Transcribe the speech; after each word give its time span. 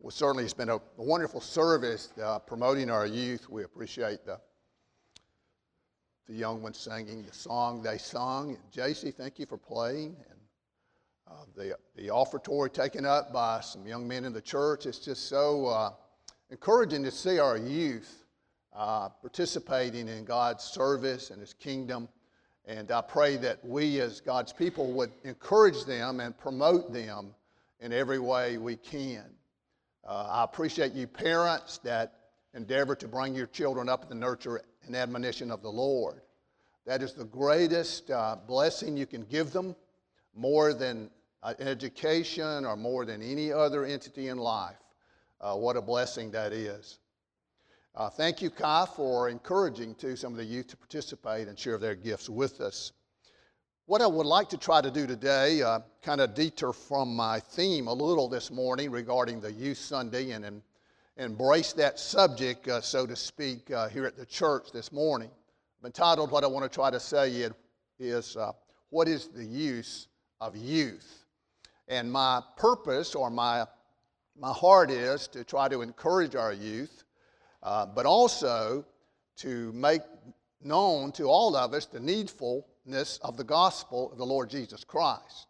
Well, 0.00 0.12
certainly 0.12 0.44
it's 0.44 0.54
been 0.54 0.68
a, 0.68 0.76
a 0.76 0.80
wonderful 0.96 1.40
service 1.40 2.12
uh, 2.22 2.38
promoting 2.38 2.88
our 2.88 3.04
youth. 3.04 3.50
We 3.50 3.64
appreciate 3.64 4.24
the, 4.24 4.38
the 6.28 6.34
young 6.34 6.62
ones 6.62 6.78
singing 6.78 7.24
the 7.24 7.32
song 7.32 7.82
they 7.82 7.98
sung. 7.98 8.50
And 8.50 8.72
JC, 8.72 9.12
thank 9.12 9.40
you 9.40 9.46
for 9.46 9.58
playing. 9.58 10.16
And 10.30 10.38
uh, 11.26 11.32
the, 11.56 11.76
the 11.96 12.10
offertory 12.10 12.70
taken 12.70 13.04
up 13.04 13.32
by 13.32 13.60
some 13.60 13.84
young 13.88 14.06
men 14.06 14.24
in 14.24 14.32
the 14.32 14.40
church. 14.40 14.86
It's 14.86 15.00
just 15.00 15.28
so 15.28 15.66
uh, 15.66 15.90
encouraging 16.50 17.02
to 17.02 17.10
see 17.10 17.40
our 17.40 17.56
youth 17.56 18.24
uh, 18.72 19.08
participating 19.08 20.06
in 20.06 20.24
God's 20.24 20.62
service 20.62 21.30
and 21.30 21.40
His 21.40 21.54
kingdom. 21.54 22.08
And 22.66 22.92
I 22.92 23.00
pray 23.00 23.36
that 23.38 23.64
we, 23.64 24.00
as 24.00 24.20
God's 24.20 24.52
people, 24.52 24.92
would 24.92 25.10
encourage 25.24 25.86
them 25.86 26.20
and 26.20 26.38
promote 26.38 26.92
them 26.92 27.34
in 27.80 27.92
every 27.92 28.20
way 28.20 28.58
we 28.58 28.76
can. 28.76 29.24
Uh, 30.08 30.26
I 30.30 30.44
appreciate 30.44 30.94
you 30.94 31.06
parents 31.06 31.76
that 31.84 32.14
endeavor 32.54 32.94
to 32.94 33.06
bring 33.06 33.34
your 33.34 33.46
children 33.46 33.90
up 33.90 34.04
in 34.04 34.08
the 34.08 34.14
nurture 34.14 34.62
and 34.86 34.96
admonition 34.96 35.50
of 35.50 35.60
the 35.60 35.68
Lord. 35.68 36.22
That 36.86 37.02
is 37.02 37.12
the 37.12 37.26
greatest 37.26 38.10
uh, 38.10 38.36
blessing 38.46 38.96
you 38.96 39.04
can 39.04 39.24
give 39.24 39.52
them, 39.52 39.76
more 40.34 40.72
than 40.72 41.10
uh, 41.42 41.52
education 41.58 42.64
or 42.64 42.74
more 42.74 43.04
than 43.04 43.20
any 43.20 43.52
other 43.52 43.84
entity 43.84 44.28
in 44.28 44.38
life. 44.38 44.78
Uh, 45.42 45.56
what 45.56 45.76
a 45.76 45.82
blessing 45.82 46.30
that 46.30 46.54
is. 46.54 47.00
Uh, 47.94 48.08
thank 48.08 48.40
you, 48.40 48.48
Kai, 48.48 48.86
for 48.96 49.28
encouraging 49.28 49.94
to 49.96 50.16
some 50.16 50.32
of 50.32 50.38
the 50.38 50.44
youth 50.44 50.68
to 50.68 50.76
participate 50.78 51.48
and 51.48 51.58
share 51.58 51.76
their 51.76 51.94
gifts 51.94 52.30
with 52.30 52.62
us. 52.62 52.92
What 53.88 54.02
I 54.02 54.06
would 54.06 54.26
like 54.26 54.50
to 54.50 54.58
try 54.58 54.82
to 54.82 54.90
do 54.90 55.06
today, 55.06 55.62
uh, 55.62 55.80
kind 56.02 56.20
of 56.20 56.34
detour 56.34 56.74
from 56.74 57.16
my 57.16 57.40
theme 57.40 57.86
a 57.86 57.92
little 57.94 58.28
this 58.28 58.50
morning 58.50 58.90
regarding 58.90 59.40
the 59.40 59.50
Youth 59.50 59.78
Sunday 59.78 60.32
and, 60.32 60.44
and 60.44 60.60
embrace 61.16 61.72
that 61.72 61.98
subject, 61.98 62.68
uh, 62.68 62.82
so 62.82 63.06
to 63.06 63.16
speak, 63.16 63.70
uh, 63.70 63.88
here 63.88 64.04
at 64.04 64.14
the 64.14 64.26
church 64.26 64.72
this 64.74 64.92
morning. 64.92 65.30
I've 65.80 65.86
entitled 65.86 66.30
What 66.30 66.44
I 66.44 66.48
Want 66.48 66.70
to 66.70 66.74
Try 66.74 66.90
to 66.90 67.00
Say 67.00 67.48
is 67.98 68.36
uh, 68.36 68.52
What 68.90 69.08
is 69.08 69.28
the 69.28 69.42
Use 69.42 70.08
of 70.38 70.54
Youth? 70.54 71.24
And 71.88 72.12
my 72.12 72.42
purpose 72.58 73.14
or 73.14 73.30
my, 73.30 73.64
my 74.38 74.52
heart 74.52 74.90
is 74.90 75.28
to 75.28 75.44
try 75.44 75.66
to 75.66 75.80
encourage 75.80 76.36
our 76.36 76.52
youth, 76.52 77.04
uh, 77.62 77.86
but 77.86 78.04
also 78.04 78.84
to 79.38 79.72
make 79.72 80.02
known 80.62 81.10
to 81.12 81.24
all 81.24 81.56
of 81.56 81.72
us 81.72 81.86
the 81.86 82.00
needful 82.00 82.66
of 82.94 83.36
the 83.36 83.44
gospel 83.44 84.10
of 84.10 84.18
the 84.18 84.24
Lord 84.24 84.48
Jesus 84.50 84.84
Christ. 84.84 85.46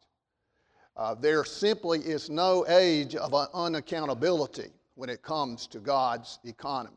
Uh, 0.97 1.15
there 1.15 1.45
simply 1.45 2.01
is 2.01 2.29
no 2.29 2.67
age 2.69 3.15
of 3.15 3.31
unaccountability 3.31 4.71
when 4.97 5.09
it 5.09 5.23
comes 5.23 5.69
to 5.69 5.79
God's 5.79 6.41
economy. 6.45 6.97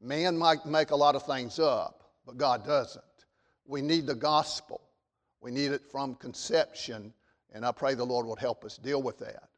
Man 0.00 0.36
might 0.36 0.66
make 0.66 0.90
a 0.90 0.96
lot 0.96 1.14
of 1.14 1.24
things 1.24 1.60
up, 1.60 2.10
but 2.26 2.36
God 2.36 2.66
doesn't. 2.66 3.04
We 3.64 3.80
need 3.80 4.06
the 4.06 4.14
gospel. 4.14 4.80
We 5.40 5.52
need 5.52 5.70
it 5.70 5.82
from 5.90 6.16
conception, 6.16 7.12
and 7.52 7.64
I 7.64 7.70
pray 7.70 7.94
the 7.94 8.04
Lord 8.04 8.26
will 8.26 8.36
help 8.36 8.64
us 8.64 8.76
deal 8.76 9.02
with 9.02 9.18
that. 9.18 9.48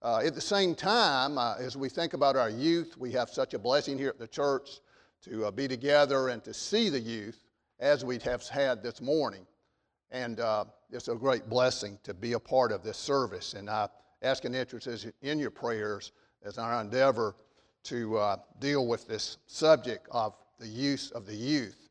Uh, 0.00 0.22
at 0.24 0.34
the 0.34 0.40
same 0.40 0.74
time, 0.74 1.36
uh, 1.36 1.56
as 1.58 1.76
we 1.76 1.90
think 1.90 2.14
about 2.14 2.36
our 2.36 2.48
youth, 2.48 2.96
we 2.96 3.12
have 3.12 3.28
such 3.28 3.52
a 3.52 3.58
blessing 3.58 3.98
here 3.98 4.08
at 4.08 4.18
the 4.18 4.28
church 4.28 4.80
to 5.24 5.46
uh, 5.46 5.50
be 5.50 5.68
together 5.68 6.28
and 6.28 6.42
to 6.44 6.54
see 6.54 6.88
the 6.88 7.00
youth 7.00 7.44
as 7.80 8.04
we 8.04 8.18
have 8.20 8.46
had 8.48 8.82
this 8.82 9.00
morning. 9.00 9.46
And 10.10 10.40
uh, 10.40 10.64
it's 10.90 11.08
a 11.08 11.14
great 11.14 11.48
blessing 11.48 11.98
to 12.02 12.14
be 12.14 12.32
a 12.32 12.40
part 12.40 12.72
of 12.72 12.82
this 12.82 12.96
service. 12.96 13.54
And 13.54 13.68
I 13.68 13.88
ask 14.22 14.44
an 14.44 14.54
interest 14.54 15.06
in 15.22 15.38
your 15.38 15.50
prayers 15.50 16.12
as 16.44 16.58
our 16.58 16.80
endeavor 16.80 17.34
to 17.84 18.18
uh, 18.18 18.36
deal 18.58 18.86
with 18.86 19.06
this 19.06 19.38
subject 19.46 20.06
of 20.10 20.34
the 20.58 20.66
use 20.66 21.10
of 21.12 21.26
the 21.26 21.34
youth. 21.34 21.88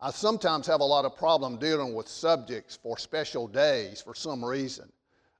I 0.00 0.10
sometimes 0.10 0.66
have 0.66 0.80
a 0.80 0.84
lot 0.84 1.04
of 1.04 1.16
problem 1.16 1.56
dealing 1.56 1.94
with 1.94 2.06
subjects 2.06 2.78
for 2.80 2.98
special 2.98 3.48
days 3.48 4.00
for 4.00 4.14
some 4.14 4.44
reason. 4.44 4.90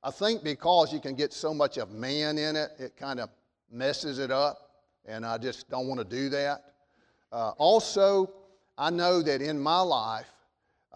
I 0.03 0.11
think 0.11 0.43
because 0.43 0.93
you 0.93 0.99
can 0.99 1.15
get 1.15 1.33
so 1.33 1.53
much 1.53 1.77
of 1.77 1.91
man 1.91 2.37
in 2.37 2.55
it, 2.55 2.71
it 2.79 2.97
kind 2.97 3.19
of 3.19 3.29
messes 3.71 4.19
it 4.19 4.31
up, 4.31 4.69
and 5.05 5.25
I 5.25 5.37
just 5.37 5.69
don't 5.69 5.87
want 5.87 5.99
to 5.99 6.05
do 6.05 6.29
that. 6.29 6.73
Uh, 7.31 7.51
also, 7.57 8.31
I 8.77 8.89
know 8.89 9.21
that 9.21 9.41
in 9.41 9.59
my 9.59 9.79
life, 9.79 10.27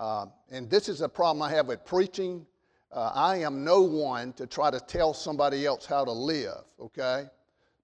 uh, 0.01 0.25
and 0.49 0.67
this 0.67 0.89
is 0.89 1.01
a 1.01 1.07
problem 1.07 1.43
I 1.43 1.51
have 1.51 1.67
with 1.67 1.85
preaching. 1.85 2.43
Uh, 2.91 3.11
I 3.13 3.37
am 3.37 3.63
no 3.63 3.83
one 3.83 4.33
to 4.33 4.47
try 4.47 4.71
to 4.71 4.79
tell 4.79 5.13
somebody 5.13 5.63
else 5.67 5.85
how 5.85 6.03
to 6.03 6.11
live, 6.11 6.63
okay? 6.79 7.25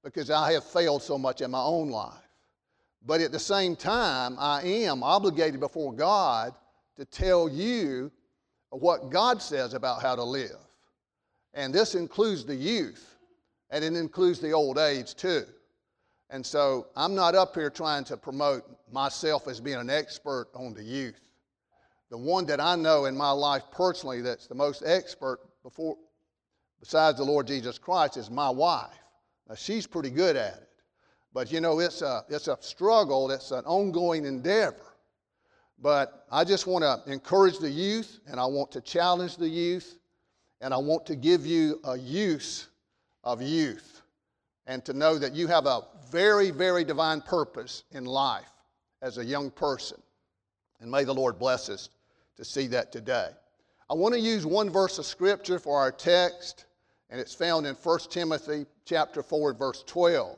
Because 0.04 0.32
I 0.32 0.52
have 0.54 0.64
failed 0.64 1.04
so 1.04 1.20
much 1.20 1.42
in 1.42 1.52
my 1.52 1.62
own 1.62 1.92
life. 1.92 2.16
But 3.06 3.22
at 3.22 3.32
the 3.32 3.40
same 3.40 3.76
time, 3.76 4.36
I 4.40 4.64
am 4.64 5.04
obligated 5.04 5.60
before 5.60 5.94
God 5.94 6.56
to 6.96 7.06
tell 7.06 7.48
you 7.48 8.12
what 8.72 9.12
God 9.12 9.40
says 9.40 9.76
about 9.76 10.02
how 10.02 10.16
to 10.16 10.24
live. 10.24 10.58
And 11.54 11.72
this 11.72 11.94
includes 11.94 12.46
the 12.46 12.56
youth, 12.56 13.16
and 13.70 13.84
it 13.84 13.94
includes 13.94 14.40
the 14.40 14.54
old 14.54 14.80
age 14.80 15.14
too. 15.14 15.46
And 16.32 16.44
so 16.44 16.88
I'm 16.96 17.14
not 17.14 17.36
up 17.36 17.54
here 17.54 17.70
trying 17.70 18.06
to 18.06 18.18
promote 18.18 18.64
myself 18.92 19.48
as 19.48 19.62
being 19.62 19.78
an 19.78 19.92
expert 19.92 20.48
on 20.56 20.74
the 20.74 20.84
youth 20.84 21.27
the 22.09 22.18
one 22.18 22.45
that 22.45 22.59
I 22.59 22.75
know 22.75 23.06
in 23.06 23.18
my 23.18 23.31
life 23.31 23.63
personally 23.72 24.22
that's 24.22 24.47
the 24.47 24.56
most 24.56 24.84
expert 24.85 25.40
before, 25.63 25.97
besides 26.79 27.18
the 27.18 27.23
Lord 27.23 27.47
Jesus 27.47 27.78
Christ 27.78 28.18
is 28.18 28.29
my 28.29 28.50
wife. 28.50 28.97
Now, 29.50 29.56
she's 29.56 29.85
pretty 29.85 30.09
good 30.09 30.35
at 30.35 30.56
it. 30.56 30.69
But 31.34 31.51
you 31.51 31.62
know, 31.62 31.79
it's 31.79 32.01
a, 32.01 32.23
it's 32.29 32.47
a 32.47 32.57
struggle, 32.62 33.29
it's 33.31 33.51
an 33.51 33.66
ongoing 33.66 34.25
endeavor. 34.25 34.75
But 35.79 36.25
I 36.31 36.44
just 36.44 36.66
want 36.66 36.84
to 36.84 37.12
encourage 37.12 37.59
the 37.59 37.69
youth, 37.69 38.19
and 38.25 38.39
I 38.39 38.45
want 38.45 38.72
to 38.72 38.81
challenge 38.81 39.38
the 39.38 39.47
youth, 39.47 40.00
and 40.62 40.74
I 40.74 40.78
want 40.78 41.06
to 41.07 41.16
give 41.16 41.45
you 41.45 41.79
a 41.84 41.97
use 41.97 42.68
of 43.24 43.41
youth, 43.41 44.01
and 44.66 44.84
to 44.85 44.94
know 44.94 45.19
that 45.19 45.34
you 45.34 45.47
have 45.47 45.66
a 45.66 45.81
very, 46.09 46.50
very 46.50 46.84
divine 46.84 47.22
purpose 47.22 47.84
in 47.91 48.06
life 48.06 48.50
as 49.01 49.18
a 49.18 49.25
young 49.25 49.51
person. 49.51 50.01
And 50.79 50.89
may 50.89 51.03
the 51.03 51.13
Lord 51.13 51.38
bless 51.38 51.69
us 51.69 51.89
to 52.38 52.46
see 52.46 52.68
that 52.68 52.92
today. 52.92 53.30
I 53.90 53.94
want 53.94 54.14
to 54.14 54.20
use 54.20 54.46
one 54.46 54.70
verse 54.70 55.00
of 55.00 55.06
scripture 55.06 55.59
for 55.59 55.80
our 55.80 55.92
text, 55.92 56.66
and 57.09 57.20
it's 57.20 57.34
found 57.34 57.66
in 57.66 57.75
1 57.75 58.00
Timothy 58.09 58.66
chapter 58.86 59.24
4, 59.24 59.53
verse 59.53 59.84
12. 59.88 60.38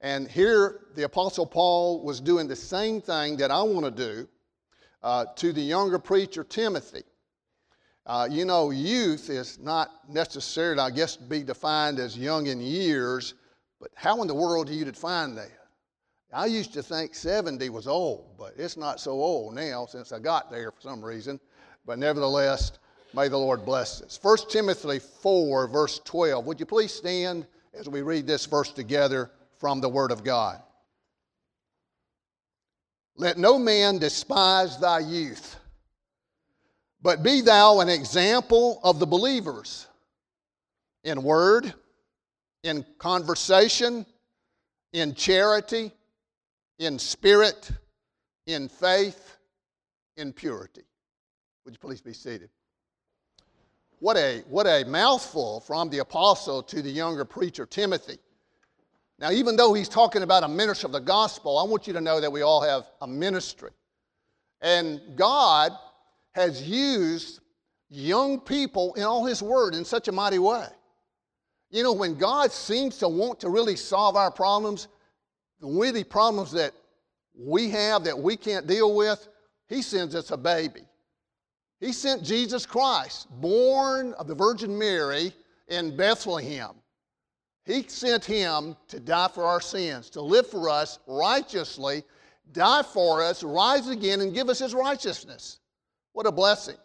And 0.00 0.28
here 0.28 0.80
the 0.94 1.04
Apostle 1.04 1.46
Paul 1.46 2.02
was 2.02 2.20
doing 2.20 2.46
the 2.46 2.56
same 2.56 3.00
thing 3.00 3.36
that 3.38 3.50
I 3.50 3.62
want 3.62 3.84
to 3.84 3.90
do 3.90 4.28
uh, 5.02 5.26
to 5.36 5.52
the 5.52 5.62
younger 5.62 5.98
preacher 5.98 6.44
Timothy. 6.44 7.04
Uh, 8.06 8.28
you 8.30 8.44
know, 8.44 8.70
youth 8.70 9.30
is 9.30 9.58
not 9.58 9.90
necessarily, 10.10 10.80
I 10.80 10.90
guess, 10.90 11.16
be 11.16 11.42
defined 11.42 11.98
as 11.98 12.18
young 12.18 12.48
in 12.48 12.60
years, 12.60 13.34
but 13.80 13.90
how 13.94 14.20
in 14.20 14.28
the 14.28 14.34
world 14.34 14.66
do 14.66 14.74
you 14.74 14.84
define 14.84 15.34
that? 15.36 15.50
I 16.34 16.46
used 16.46 16.72
to 16.72 16.82
think 16.82 17.14
70 17.14 17.70
was 17.70 17.86
old, 17.86 18.36
but 18.36 18.54
it's 18.58 18.76
not 18.76 18.98
so 18.98 19.12
old 19.12 19.54
now 19.54 19.86
since 19.86 20.10
I 20.10 20.18
got 20.18 20.50
there 20.50 20.72
for 20.72 20.80
some 20.80 21.02
reason. 21.02 21.38
But 21.86 22.00
nevertheless, 22.00 22.72
may 23.14 23.28
the 23.28 23.38
Lord 23.38 23.64
bless 23.64 24.02
us. 24.02 24.18
1 24.20 24.38
Timothy 24.50 24.98
4, 24.98 25.68
verse 25.68 26.00
12. 26.04 26.44
Would 26.44 26.58
you 26.58 26.66
please 26.66 26.92
stand 26.92 27.46
as 27.72 27.88
we 27.88 28.02
read 28.02 28.26
this 28.26 28.46
verse 28.46 28.72
together 28.72 29.30
from 29.58 29.80
the 29.80 29.88
Word 29.88 30.10
of 30.10 30.24
God? 30.24 30.60
Let 33.16 33.38
no 33.38 33.56
man 33.56 33.98
despise 33.98 34.76
thy 34.78 34.98
youth, 34.98 35.54
but 37.00 37.22
be 37.22 37.42
thou 37.42 37.78
an 37.78 37.88
example 37.88 38.80
of 38.82 38.98
the 38.98 39.06
believers 39.06 39.86
in 41.04 41.22
word, 41.22 41.72
in 42.64 42.84
conversation, 42.98 44.04
in 44.92 45.14
charity 45.14 45.92
in 46.78 46.98
spirit, 46.98 47.70
in 48.46 48.68
faith, 48.68 49.36
in 50.16 50.32
purity. 50.32 50.82
Would 51.64 51.74
you 51.74 51.78
please 51.78 52.00
be 52.00 52.12
seated? 52.12 52.50
What 54.00 54.16
a, 54.16 54.42
what 54.48 54.66
a 54.66 54.84
mouthful 54.84 55.60
from 55.60 55.88
the 55.88 55.98
apostle 56.00 56.62
to 56.64 56.82
the 56.82 56.90
younger 56.90 57.24
preacher 57.24 57.64
Timothy. 57.64 58.18
Now, 59.18 59.30
even 59.30 59.56
though 59.56 59.72
he's 59.72 59.88
talking 59.88 60.22
about 60.22 60.42
a 60.42 60.48
ministry 60.48 60.88
of 60.88 60.92
the 60.92 61.00
gospel, 61.00 61.56
I 61.56 61.62
want 61.62 61.86
you 61.86 61.92
to 61.92 62.00
know 62.00 62.20
that 62.20 62.30
we 62.30 62.42
all 62.42 62.60
have 62.60 62.86
a 63.00 63.06
ministry. 63.06 63.70
And 64.60 65.00
God 65.14 65.72
has 66.34 66.68
used 66.68 67.40
young 67.88 68.40
people 68.40 68.92
in 68.94 69.04
all 69.04 69.24
his 69.24 69.42
word 69.42 69.74
in 69.74 69.84
such 69.84 70.08
a 70.08 70.12
mighty 70.12 70.38
way. 70.40 70.66
You 71.70 71.82
know, 71.82 71.92
when 71.92 72.16
God 72.16 72.50
seems 72.52 72.98
to 72.98 73.08
want 73.08 73.40
to 73.40 73.48
really 73.48 73.76
solve 73.76 74.16
our 74.16 74.30
problems, 74.30 74.88
the 75.64 76.04
problems 76.04 76.52
that 76.52 76.72
we 77.36 77.70
have 77.70 78.04
that 78.04 78.18
we 78.18 78.36
can't 78.36 78.66
deal 78.66 78.94
with, 78.94 79.28
He 79.68 79.82
sends 79.82 80.14
us 80.14 80.30
a 80.30 80.36
baby. 80.36 80.82
He 81.80 81.92
sent 81.92 82.22
Jesus 82.22 82.64
Christ, 82.64 83.28
born 83.40 84.14
of 84.14 84.26
the 84.26 84.34
Virgin 84.34 84.78
Mary 84.78 85.32
in 85.68 85.96
Bethlehem. 85.96 86.70
He 87.66 87.82
sent 87.88 88.24
him 88.24 88.76
to 88.88 89.00
die 89.00 89.28
for 89.28 89.44
our 89.44 89.60
sins, 89.60 90.10
to 90.10 90.20
live 90.20 90.46
for 90.46 90.68
us 90.68 90.98
righteously, 91.06 92.04
die 92.52 92.82
for 92.82 93.22
us, 93.22 93.42
rise 93.42 93.88
again, 93.88 94.20
and 94.20 94.34
give 94.34 94.48
us 94.48 94.58
his 94.58 94.74
righteousness. 94.74 95.60
What 96.12 96.26
a 96.26 96.32
blessing. 96.32 96.76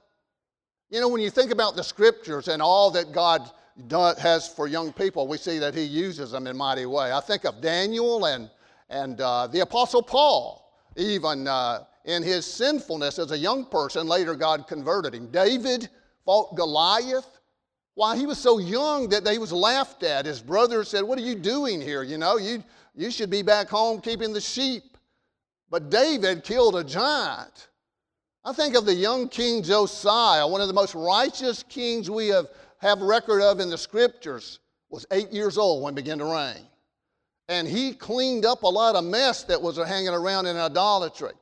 You 0.89 1.01
know, 1.01 1.09
when 1.09 1.21
you 1.21 1.29
think 1.29 1.51
about 1.51 1.75
the 1.75 1.83
scriptures 1.83 2.47
and 2.47 2.61
all 2.61 2.91
that 2.91 3.11
God 3.11 3.51
does, 3.87 4.17
has 4.19 4.47
for 4.47 4.67
young 4.67 4.91
people, 4.93 5.27
we 5.27 5.37
see 5.37 5.59
that 5.59 5.75
he 5.75 5.83
uses 5.83 6.31
them 6.31 6.47
in 6.47 6.57
mighty 6.57 6.85
way. 6.85 7.11
I 7.11 7.19
think 7.19 7.45
of 7.45 7.61
Daniel 7.61 8.25
and, 8.25 8.49
and 8.89 9.21
uh, 9.21 9.47
the 9.47 9.59
Apostle 9.59 10.01
Paul, 10.01 10.73
even 10.95 11.47
uh, 11.47 11.83
in 12.05 12.23
his 12.23 12.45
sinfulness 12.45 13.19
as 13.19 13.31
a 13.31 13.37
young 13.37 13.65
person. 13.65 14.07
Later, 14.07 14.35
God 14.35 14.67
converted 14.67 15.13
him. 15.13 15.27
David 15.27 15.89
fought 16.25 16.55
Goliath. 16.55 17.39
Why, 17.95 18.17
he 18.17 18.25
was 18.25 18.37
so 18.37 18.59
young 18.59 19.09
that 19.09 19.27
he 19.27 19.37
was 19.37 19.51
laughed 19.51 20.03
at. 20.03 20.25
His 20.25 20.41
brothers 20.41 20.87
said, 20.87 21.03
What 21.03 21.19
are 21.19 21.23
you 21.23 21.35
doing 21.35 21.81
here? 21.81 22.03
You 22.03 22.17
know, 22.17 22.37
you, 22.37 22.63
you 22.95 23.11
should 23.11 23.29
be 23.29 23.41
back 23.41 23.67
home 23.67 24.01
keeping 24.01 24.33
the 24.33 24.41
sheep. 24.41 24.83
But 25.69 25.89
David 25.89 26.43
killed 26.43 26.75
a 26.75 26.83
giant. 26.83 27.67
I 28.43 28.53
think 28.53 28.75
of 28.75 28.85
the 28.85 28.93
young 28.93 29.27
king 29.27 29.61
Josiah, 29.61 30.47
one 30.47 30.61
of 30.61 30.67
the 30.67 30.73
most 30.73 30.95
righteous 30.95 31.61
kings 31.63 32.09
we 32.09 32.29
have, 32.29 32.47
have 32.79 33.01
record 33.01 33.41
of 33.41 33.59
in 33.59 33.69
the 33.69 33.77
scriptures, 33.77 34.59
was 34.89 35.05
eight 35.11 35.31
years 35.31 35.57
old 35.57 35.83
when 35.83 35.93
he 35.93 36.01
began 36.01 36.17
to 36.19 36.25
reign. 36.25 36.65
And 37.49 37.67
he 37.67 37.93
cleaned 37.93 38.45
up 38.45 38.61
a 38.61 38.67
lot 38.67 38.95
of 38.95 39.03
mess 39.03 39.43
that 39.45 39.59
was 39.59 39.77
hanging 39.77 40.09
around 40.09 40.45
in 40.45 40.55
idolatry 40.55 41.33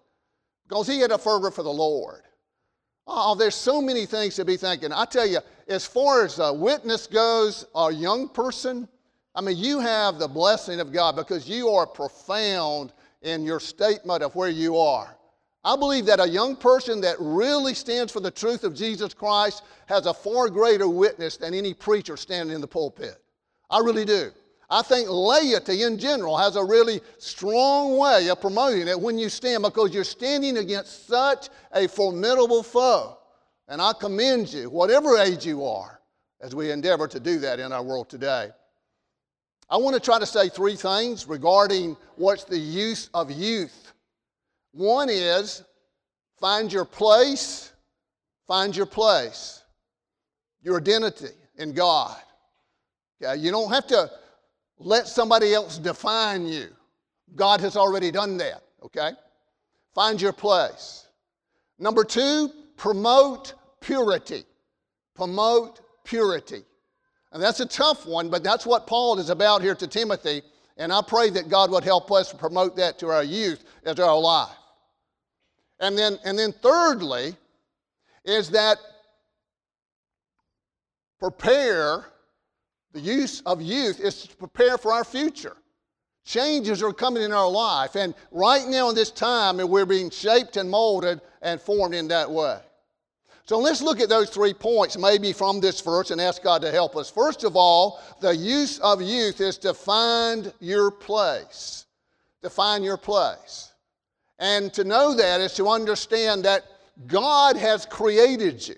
because 0.67 0.87
he 0.87 1.01
had 1.01 1.11
a 1.11 1.17
fervor 1.17 1.51
for 1.51 1.63
the 1.63 1.69
Lord. 1.69 2.23
Oh, 3.05 3.35
there's 3.35 3.55
so 3.55 3.81
many 3.81 4.05
things 4.05 4.35
to 4.35 4.45
be 4.45 4.55
thinking. 4.55 4.93
I 4.93 5.03
tell 5.03 5.27
you, 5.27 5.39
as 5.67 5.85
far 5.85 6.23
as 6.23 6.39
a 6.39 6.53
witness 6.53 7.07
goes, 7.07 7.65
a 7.75 7.91
young 7.91 8.29
person, 8.29 8.87
I 9.35 9.41
mean, 9.41 9.57
you 9.57 9.81
have 9.81 10.17
the 10.17 10.29
blessing 10.29 10.79
of 10.79 10.93
God 10.93 11.17
because 11.17 11.47
you 11.47 11.69
are 11.69 11.85
profound 11.85 12.93
in 13.21 13.43
your 13.43 13.59
statement 13.59 14.23
of 14.23 14.33
where 14.33 14.49
you 14.49 14.77
are. 14.77 15.13
I 15.65 15.75
believe 15.75 16.05
that 16.05 16.21
a 16.21 16.27
young 16.27 16.55
person 16.55 17.01
that 17.01 17.17
really 17.19 17.73
stands 17.73 18.13
for 18.13 18.21
the 18.21 18.31
truth 18.31 18.63
of 18.63 18.73
Jesus 18.73 19.13
Christ 19.13 19.63
has 19.87 20.05
a 20.05 20.13
far 20.13 20.49
greater 20.49 20.87
witness 20.87 21.35
than 21.35 21.53
any 21.53 21.73
preacher 21.73 22.15
standing 22.15 22.55
in 22.55 22.61
the 22.61 22.67
pulpit. 22.67 23.21
I 23.69 23.79
really 23.79 24.05
do. 24.05 24.31
I 24.69 24.81
think 24.81 25.07
laity 25.09 25.83
in 25.83 25.97
general 25.97 26.35
has 26.37 26.57
a 26.57 26.63
really 26.63 26.99
strong 27.19 27.97
way 27.97 28.27
of 28.29 28.41
promoting 28.41 28.87
it 28.89 28.99
when 28.99 29.17
you 29.17 29.29
stand 29.29 29.63
because 29.63 29.93
you're 29.93 30.03
standing 30.03 30.57
against 30.57 31.07
such 31.07 31.49
a 31.71 31.87
formidable 31.87 32.63
foe. 32.63 33.17
And 33.69 33.81
I 33.81 33.93
commend 33.93 34.51
you, 34.51 34.69
whatever 34.69 35.17
age 35.17 35.45
you 35.45 35.65
are, 35.65 36.01
as 36.41 36.53
we 36.53 36.71
endeavor 36.71 37.07
to 37.07 37.19
do 37.19 37.39
that 37.39 37.59
in 37.59 37.71
our 37.71 37.83
world 37.83 38.09
today. 38.09 38.49
I 39.69 39.77
want 39.77 39.95
to 39.95 40.01
try 40.01 40.19
to 40.19 40.25
say 40.25 40.49
three 40.49 40.75
things 40.75 41.27
regarding 41.27 41.95
what's 42.15 42.43
the 42.43 42.57
use 42.57 43.09
of 43.13 43.31
youth. 43.31 43.93
One 44.71 45.09
is 45.09 45.63
find 46.39 46.71
your 46.71 46.85
place, 46.85 47.71
find 48.47 48.75
your 48.75 48.85
place, 48.85 49.63
your 50.61 50.77
identity 50.77 51.35
in 51.57 51.73
God. 51.73 52.17
Okay? 53.21 53.39
You 53.41 53.51
don't 53.51 53.71
have 53.71 53.87
to 53.87 54.09
let 54.79 55.07
somebody 55.07 55.53
else 55.53 55.77
define 55.77 56.47
you. 56.47 56.67
God 57.35 57.59
has 57.61 57.75
already 57.75 58.11
done 58.11 58.37
that, 58.37 58.63
okay? 58.83 59.11
Find 59.93 60.21
your 60.21 60.33
place. 60.33 61.07
Number 61.79 62.03
two, 62.03 62.51
promote 62.77 63.53
purity. 63.81 64.43
Promote 65.15 65.81
purity. 66.03 66.63
And 67.31 67.41
that's 67.41 67.59
a 67.59 67.65
tough 67.65 68.05
one, 68.05 68.29
but 68.29 68.43
that's 68.43 68.65
what 68.65 68.87
Paul 68.87 69.19
is 69.19 69.29
about 69.29 69.61
here 69.61 69.75
to 69.75 69.87
Timothy. 69.87 70.41
And 70.77 70.93
I 70.93 71.01
pray 71.05 71.29
that 71.31 71.49
God 71.49 71.71
would 71.71 71.83
help 71.83 72.11
us 72.11 72.31
promote 72.31 72.75
that 72.77 72.99
to 72.99 73.07
our 73.07 73.23
youth 73.23 73.63
as 73.83 73.99
our 73.99 74.17
life. 74.17 74.55
And 75.79 75.97
then, 75.97 76.17
and 76.23 76.37
then 76.37 76.53
thirdly, 76.53 77.35
is 78.23 78.49
that 78.51 78.77
prepare 81.19 82.05
the 82.97 83.03
use 83.03 83.41
of 83.41 83.61
youth 83.61 83.99
is 83.99 84.23
to 84.23 84.35
prepare 84.35 84.77
for 84.77 84.91
our 84.91 85.03
future. 85.03 85.55
Changes 86.25 86.81
are 86.81 86.91
coming 86.91 87.21
in 87.21 87.31
our 87.31 87.49
life, 87.49 87.95
and 87.95 88.15
right 88.31 88.67
now 88.67 88.89
in 88.89 88.95
this 88.95 89.11
time, 89.11 89.57
we're 89.57 89.85
being 89.85 90.09
shaped 90.09 90.57
and 90.57 90.69
molded 90.69 91.21
and 91.43 91.61
formed 91.61 91.93
in 91.93 92.07
that 92.07 92.29
way. 92.29 92.59
So 93.45 93.59
let's 93.59 93.81
look 93.81 94.01
at 94.01 94.09
those 94.09 94.31
three 94.31 94.53
points, 94.53 94.97
maybe 94.97 95.31
from 95.31 95.61
this 95.61 95.79
verse, 95.79 96.09
and 96.09 96.19
ask 96.19 96.41
God 96.41 96.61
to 96.63 96.71
help 96.71 96.97
us. 96.97 97.09
First 97.09 97.43
of 97.43 97.55
all, 97.55 98.01
the 98.19 98.35
use 98.35 98.79
of 98.79 98.99
youth 99.01 99.39
is 99.41 99.57
to 99.59 99.73
find 99.75 100.51
your 100.59 100.89
place. 100.89 101.85
To 102.41 102.49
find 102.49 102.83
your 102.83 102.97
place. 102.97 103.71
And 104.39 104.73
to 104.73 104.83
know 104.83 105.13
that 105.13 105.39
is 105.39 105.53
to 105.53 105.69
understand 105.69 106.43
that 106.45 106.65
God 107.05 107.55
has 107.57 107.85
created 107.85 108.67
you. 108.67 108.75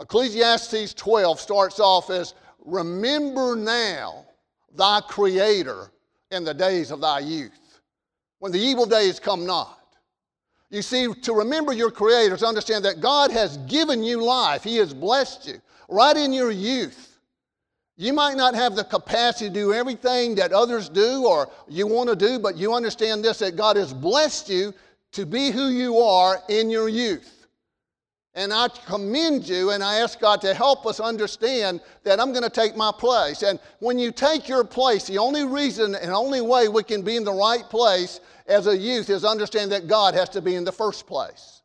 Ecclesiastes 0.00 0.94
12 0.94 1.40
starts 1.40 1.80
off 1.80 2.10
as 2.10 2.34
Remember 2.66 3.56
now 3.56 4.26
thy 4.74 5.00
Creator 5.00 5.90
in 6.30 6.44
the 6.44 6.52
days 6.52 6.90
of 6.90 7.00
thy 7.00 7.20
youth, 7.20 7.80
when 8.40 8.52
the 8.52 8.58
evil 8.58 8.84
days 8.84 9.18
come 9.20 9.46
not. 9.46 9.78
You 10.68 10.82
see, 10.82 11.06
to 11.22 11.32
remember 11.32 11.72
your 11.72 11.92
Creator, 11.92 12.36
to 12.36 12.46
understand 12.46 12.84
that 12.84 13.00
God 13.00 13.30
has 13.30 13.56
given 13.58 14.02
you 14.02 14.22
life, 14.22 14.64
He 14.64 14.76
has 14.76 14.92
blessed 14.92 15.46
you 15.46 15.60
right 15.88 16.16
in 16.16 16.32
your 16.32 16.50
youth. 16.50 17.18
You 17.96 18.12
might 18.12 18.36
not 18.36 18.54
have 18.54 18.74
the 18.74 18.84
capacity 18.84 19.48
to 19.48 19.54
do 19.54 19.72
everything 19.72 20.34
that 20.34 20.52
others 20.52 20.88
do 20.88 21.24
or 21.24 21.48
you 21.68 21.86
want 21.86 22.10
to 22.10 22.16
do, 22.16 22.38
but 22.38 22.56
you 22.56 22.74
understand 22.74 23.24
this 23.24 23.38
that 23.38 23.56
God 23.56 23.76
has 23.76 23.94
blessed 23.94 24.50
you 24.50 24.74
to 25.12 25.24
be 25.24 25.50
who 25.50 25.68
you 25.68 25.98
are 25.98 26.42
in 26.48 26.68
your 26.68 26.88
youth. 26.88 27.35
And 28.36 28.52
I 28.52 28.68
commend 28.68 29.48
you 29.48 29.70
and 29.70 29.82
I 29.82 30.00
ask 30.00 30.20
God 30.20 30.42
to 30.42 30.52
help 30.52 30.84
us 30.84 31.00
understand 31.00 31.80
that 32.04 32.20
I'm 32.20 32.32
going 32.32 32.44
to 32.44 32.50
take 32.50 32.76
my 32.76 32.92
place. 32.96 33.42
And 33.42 33.58
when 33.78 33.98
you 33.98 34.12
take 34.12 34.46
your 34.46 34.62
place, 34.62 35.06
the 35.06 35.16
only 35.16 35.46
reason 35.46 35.94
and 35.94 36.12
only 36.12 36.42
way 36.42 36.68
we 36.68 36.82
can 36.82 37.00
be 37.00 37.16
in 37.16 37.24
the 37.24 37.32
right 37.32 37.64
place 37.70 38.20
as 38.46 38.66
a 38.66 38.76
youth 38.76 39.08
is 39.08 39.24
understand 39.24 39.72
that 39.72 39.88
God 39.88 40.12
has 40.12 40.28
to 40.30 40.42
be 40.42 40.54
in 40.54 40.64
the 40.64 40.72
first 40.72 41.06
place. 41.06 41.62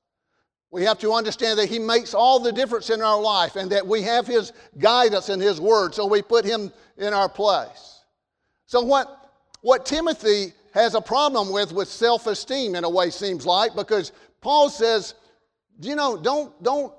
We 0.71 0.85
have 0.85 0.97
to 0.99 1.11
understand 1.11 1.59
that 1.59 1.67
He 1.67 1.77
makes 1.77 2.13
all 2.13 2.39
the 2.39 2.53
difference 2.53 2.89
in 2.89 3.01
our 3.01 3.19
life 3.19 3.57
and 3.57 3.69
that 3.73 3.85
we 3.85 4.01
have 4.03 4.25
His 4.25 4.53
guidance 4.77 5.27
and 5.27 5.41
His 5.41 5.59
Word, 5.59 5.93
so 5.93 6.05
we 6.05 6.21
put 6.21 6.45
Him 6.45 6.71
in 6.97 7.13
our 7.13 7.27
place. 7.27 7.99
So, 8.65 8.79
what, 8.79 9.29
what 9.59 9.85
Timothy 9.85 10.53
has 10.73 10.95
a 10.95 11.01
problem 11.01 11.51
with, 11.51 11.73
with 11.73 11.89
self 11.89 12.27
esteem 12.27 12.75
in 12.75 12.85
a 12.85 12.89
way, 12.89 13.09
seems 13.09 13.45
like, 13.45 13.75
because 13.75 14.13
Paul 14.39 14.69
says, 14.69 15.15
you 15.89 15.95
know, 15.95 16.17
don't, 16.17 16.61
don't, 16.63 16.93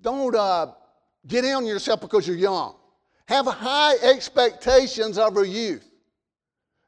don't 0.00 0.34
uh, 0.34 0.72
get 1.26 1.44
in 1.44 1.54
on 1.54 1.66
yourself 1.66 2.00
because 2.00 2.26
you're 2.26 2.36
young. 2.36 2.74
Have 3.26 3.46
high 3.46 3.94
expectations 4.02 5.18
of 5.18 5.34
your 5.34 5.44
youth. 5.44 5.88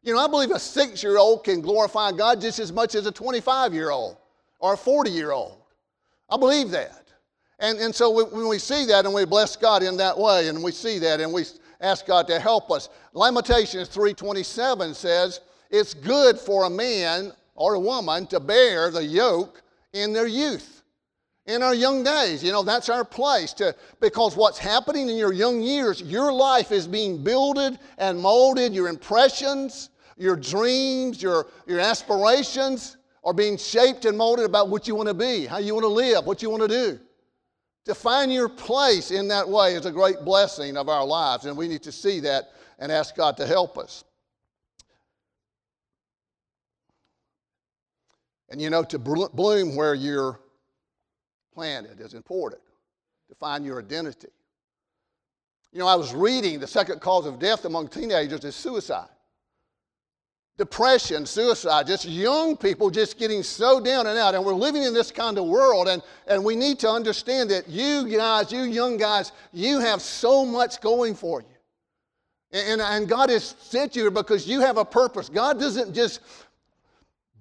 You 0.02 0.14
know, 0.14 0.20
I 0.20 0.28
believe 0.28 0.50
a 0.50 0.58
six 0.58 1.02
year 1.02 1.18
old 1.18 1.44
can 1.44 1.60
glorify 1.60 2.12
God 2.12 2.40
just 2.40 2.58
as 2.58 2.72
much 2.72 2.94
as 2.94 3.06
a 3.06 3.12
25 3.12 3.74
year 3.74 3.90
old 3.90 4.16
or 4.58 4.74
a 4.74 4.76
40 4.76 5.10
year 5.10 5.32
old. 5.32 5.58
I 6.30 6.38
believe 6.38 6.70
that. 6.70 7.08
And, 7.58 7.78
and 7.78 7.94
so 7.94 8.24
when 8.24 8.48
we 8.48 8.58
see 8.58 8.86
that 8.86 9.04
and 9.04 9.12
we 9.12 9.26
bless 9.26 9.56
God 9.56 9.82
in 9.82 9.98
that 9.98 10.16
way 10.16 10.48
and 10.48 10.62
we 10.62 10.72
see 10.72 10.98
that 11.00 11.20
and 11.20 11.30
we 11.30 11.44
ask 11.80 12.06
God 12.06 12.26
to 12.28 12.38
help 12.38 12.70
us. 12.70 12.88
Lamentations 13.12 13.88
3:27 13.88 14.94
says, 14.94 15.40
"It's 15.70 15.92
good 15.92 16.38
for 16.38 16.64
a 16.64 16.70
man 16.70 17.34
or 17.54 17.74
a 17.74 17.80
woman 17.80 18.26
to 18.28 18.40
bear 18.40 18.90
the 18.90 19.04
yoke 19.04 19.62
in 19.92 20.12
their 20.12 20.26
youth." 20.26 20.79
In 21.46 21.62
our 21.62 21.74
young 21.74 22.02
days. 22.02 22.42
You 22.42 22.52
know, 22.52 22.62
that's 22.62 22.88
our 22.88 23.04
place 23.04 23.52
to 23.54 23.74
because 24.00 24.36
what's 24.36 24.58
happening 24.58 25.08
in 25.08 25.16
your 25.16 25.32
young 25.32 25.60
years, 25.60 26.02
your 26.02 26.32
life 26.32 26.72
is 26.72 26.86
being 26.86 27.22
builded 27.22 27.78
and 27.98 28.18
molded, 28.18 28.72
your 28.74 28.88
impressions, 28.88 29.90
your 30.16 30.36
dreams, 30.36 31.22
your, 31.22 31.46
your 31.66 31.80
aspirations 31.80 32.96
are 33.24 33.32
being 33.32 33.56
shaped 33.56 34.04
and 34.04 34.16
molded 34.16 34.44
about 34.44 34.68
what 34.68 34.86
you 34.86 34.94
want 34.94 35.08
to 35.08 35.14
be, 35.14 35.46
how 35.46 35.58
you 35.58 35.74
want 35.74 35.84
to 35.84 35.88
live, 35.88 36.26
what 36.26 36.42
you 36.42 36.50
want 36.50 36.62
to 36.62 36.68
do. 36.68 36.98
To 37.86 37.94
find 37.94 38.32
your 38.32 38.48
place 38.48 39.10
in 39.10 39.28
that 39.28 39.48
way 39.48 39.74
is 39.74 39.86
a 39.86 39.90
great 39.90 40.20
blessing 40.24 40.76
of 40.76 40.88
our 40.88 41.04
lives, 41.04 41.46
and 41.46 41.56
we 41.56 41.66
need 41.66 41.82
to 41.82 41.92
see 41.92 42.20
that 42.20 42.52
and 42.78 42.92
ask 42.92 43.16
God 43.16 43.36
to 43.38 43.46
help 43.46 43.78
us. 43.78 44.04
And 48.50 48.60
you 48.60 48.68
know, 48.68 48.82
to 48.84 48.98
bloom 48.98 49.76
where 49.76 49.94
you're 49.94 50.40
planted 51.60 52.00
is 52.00 52.14
important 52.14 52.62
to 53.28 53.34
find 53.34 53.66
your 53.66 53.80
identity. 53.80 54.28
You 55.74 55.80
know, 55.80 55.86
I 55.86 55.94
was 55.94 56.14
reading 56.14 56.58
the 56.58 56.66
second 56.66 57.02
cause 57.02 57.26
of 57.26 57.38
death 57.38 57.66
among 57.66 57.88
teenagers 57.88 58.46
is 58.46 58.56
suicide. 58.56 59.10
Depression, 60.56 61.26
suicide, 61.26 61.86
just 61.86 62.06
young 62.06 62.56
people 62.56 62.88
just 62.88 63.18
getting 63.18 63.42
so 63.42 63.78
down 63.78 64.06
and 64.06 64.18
out. 64.18 64.34
And 64.34 64.42
we're 64.42 64.54
living 64.54 64.84
in 64.84 64.94
this 64.94 65.12
kind 65.12 65.36
of 65.36 65.44
world, 65.44 65.86
and, 65.86 66.02
and 66.26 66.42
we 66.42 66.56
need 66.56 66.78
to 66.78 66.88
understand 66.88 67.50
that 67.50 67.68
you 67.68 68.08
guys, 68.08 68.50
you 68.50 68.62
young 68.62 68.96
guys, 68.96 69.32
you 69.52 69.80
have 69.80 70.00
so 70.00 70.46
much 70.46 70.80
going 70.80 71.14
for 71.14 71.42
you. 71.42 71.46
And, 72.52 72.80
and 72.80 73.06
God 73.06 73.28
has 73.28 73.54
sent 73.60 73.94
you 73.94 74.04
here 74.04 74.10
because 74.10 74.48
you 74.48 74.60
have 74.60 74.78
a 74.78 74.84
purpose. 74.86 75.28
God 75.28 75.60
doesn't 75.60 75.94
just 75.94 76.20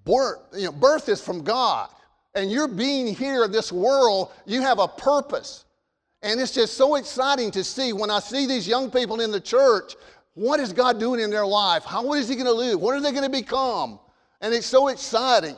birth, 0.03 0.39
you 0.53 0.65
know, 0.65 0.73
birth 0.73 1.07
is 1.07 1.21
from 1.21 1.41
God. 1.41 1.89
And 2.35 2.51
you're 2.51 2.67
being 2.67 3.13
here 3.13 3.43
in 3.45 3.51
this 3.51 3.71
world, 3.71 4.31
you 4.45 4.61
have 4.61 4.79
a 4.79 4.87
purpose. 4.87 5.65
And 6.21 6.39
it's 6.39 6.51
just 6.53 6.75
so 6.75 6.95
exciting 6.95 7.49
to 7.51 7.63
see 7.63 7.93
when 7.93 8.11
I 8.11 8.19
see 8.19 8.45
these 8.45 8.67
young 8.67 8.91
people 8.91 9.21
in 9.21 9.31
the 9.31 9.39
church, 9.39 9.95
what 10.35 10.59
is 10.59 10.73
God 10.73 10.99
doing 10.99 11.19
in 11.21 11.29
their 11.29 11.45
life? 11.45 11.83
How, 11.83 12.03
what 12.03 12.19
is 12.19 12.29
He 12.29 12.35
going 12.35 12.45
to 12.45 12.53
live? 12.53 12.79
What 12.79 12.95
are 12.95 13.01
they 13.01 13.11
going 13.11 13.23
to 13.23 13.29
become? 13.29 13.99
And 14.41 14.53
it's 14.53 14.67
so 14.67 14.89
exciting 14.89 15.55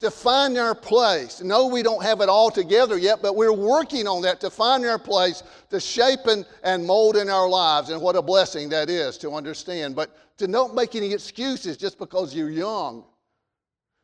to 0.00 0.10
find 0.10 0.56
our 0.56 0.74
place. 0.74 1.42
No, 1.42 1.66
we 1.66 1.82
don't 1.82 2.02
have 2.02 2.20
it 2.20 2.28
all 2.28 2.50
together 2.50 2.96
yet, 2.98 3.20
but 3.20 3.34
we're 3.34 3.52
working 3.52 4.06
on 4.06 4.22
that 4.22 4.40
to 4.40 4.50
find 4.50 4.84
our 4.86 4.98
place, 4.98 5.42
to 5.70 5.80
shape 5.80 6.26
and, 6.26 6.46
and 6.62 6.86
mold 6.86 7.16
in 7.16 7.28
our 7.28 7.48
lives. 7.48 7.90
And 7.90 8.00
what 8.00 8.14
a 8.14 8.22
blessing 8.22 8.68
that 8.68 8.88
is 8.90 9.18
to 9.18 9.32
understand. 9.32 9.96
But 9.96 10.16
to 10.38 10.46
not 10.46 10.74
make 10.74 10.94
any 10.94 11.12
excuses 11.12 11.76
just 11.76 11.98
because 11.98 12.34
you're 12.34 12.50
young. 12.50 13.04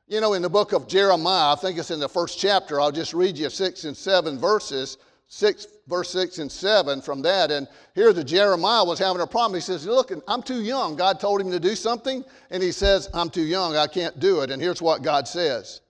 You 0.07 0.21
know, 0.21 0.35
in 0.35 0.43
the 0.43 0.51
book 0.51 0.73
of 0.73 0.87
Jeremiah, 0.87 1.53
I 1.53 1.57
think 1.57 1.79
it's 1.79 1.91
in 1.91 2.01
the 2.01 2.09
first 2.09 2.39
chapter, 2.39 2.81
I'll 2.81 2.93
just 2.93 3.15
read 3.15 3.39
you 3.39 3.49
six 3.51 3.85
and 3.85 3.97
seven 3.97 4.39
verses. 4.39 4.99
6, 5.29 5.67
verse 5.89 6.11
6 6.11 6.39
and 6.39 6.53
7 6.53 7.01
from 7.01 7.23
that. 7.23 7.51
And 7.51 7.67
here 7.95 8.13
the 8.13 8.23
Jeremiah 8.23 8.85
was 8.85 8.99
having 8.99 9.23
a 9.23 9.27
problem. 9.27 9.55
He 9.55 9.61
says, 9.61 9.87
Look, 9.87 10.13
I'm 10.29 10.43
too 10.43 10.63
young. 10.63 10.97
God 10.97 11.19
told 11.19 11.41
him 11.41 11.51
to 11.51 11.59
do 11.59 11.75
something, 11.75 12.25
and 12.51 12.63
he 12.63 12.71
says, 12.71 13.09
I'm 13.15 13.31
too 13.31 13.45
young. 13.45 13.75
I 13.75 13.87
can't 13.87 14.21
do 14.21 14.43
it. 14.43 14.51
And 14.51 14.61
here's 14.61 14.83
what 14.83 15.03
God 15.03 15.27
says 15.27 15.81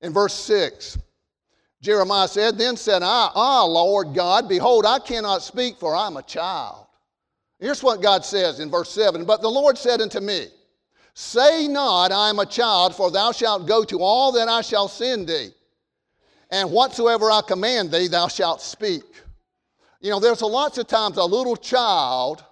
in 0.00 0.12
verse 0.12 0.34
6, 0.34 0.98
Jeremiah 1.82 2.28
said, 2.28 2.58
Then 2.58 2.76
said 2.76 3.02
I, 3.02 3.30
Ah, 3.34 3.64
Lord 3.64 4.14
God, 4.14 4.48
behold, 4.48 4.86
I 4.86 4.98
cannot 4.98 5.42
speak, 5.42 5.78
for 5.78 5.94
I'm 5.94 6.16
a 6.16 6.22
child. 6.22 6.86
Here's 7.58 7.82
what 7.82 8.02
God 8.02 8.24
says 8.24 8.60
in 8.60 8.70
verse 8.70 8.90
7 8.90 9.24
But 9.24 9.42
the 9.42 9.48
Lord 9.48 9.78
said 9.78 10.00
unto 10.00 10.20
me, 10.20 10.48
Say 11.18 11.66
not, 11.66 12.12
I 12.12 12.28
am 12.28 12.40
a 12.40 12.44
child, 12.44 12.94
for 12.94 13.10
thou 13.10 13.32
shalt 13.32 13.66
go 13.66 13.84
to 13.84 14.02
all 14.02 14.32
that 14.32 14.48
I 14.48 14.60
shall 14.60 14.86
send 14.86 15.26
thee, 15.26 15.48
and 16.50 16.70
whatsoever 16.70 17.30
I 17.30 17.40
command 17.40 17.90
thee, 17.90 18.06
thou 18.06 18.28
shalt 18.28 18.60
speak. 18.60 19.02
You 20.02 20.10
know, 20.10 20.20
there's 20.20 20.42
a 20.42 20.46
lots 20.46 20.76
of 20.76 20.88
times 20.88 21.16
a 21.16 21.24
little 21.24 21.56
child 21.56 22.44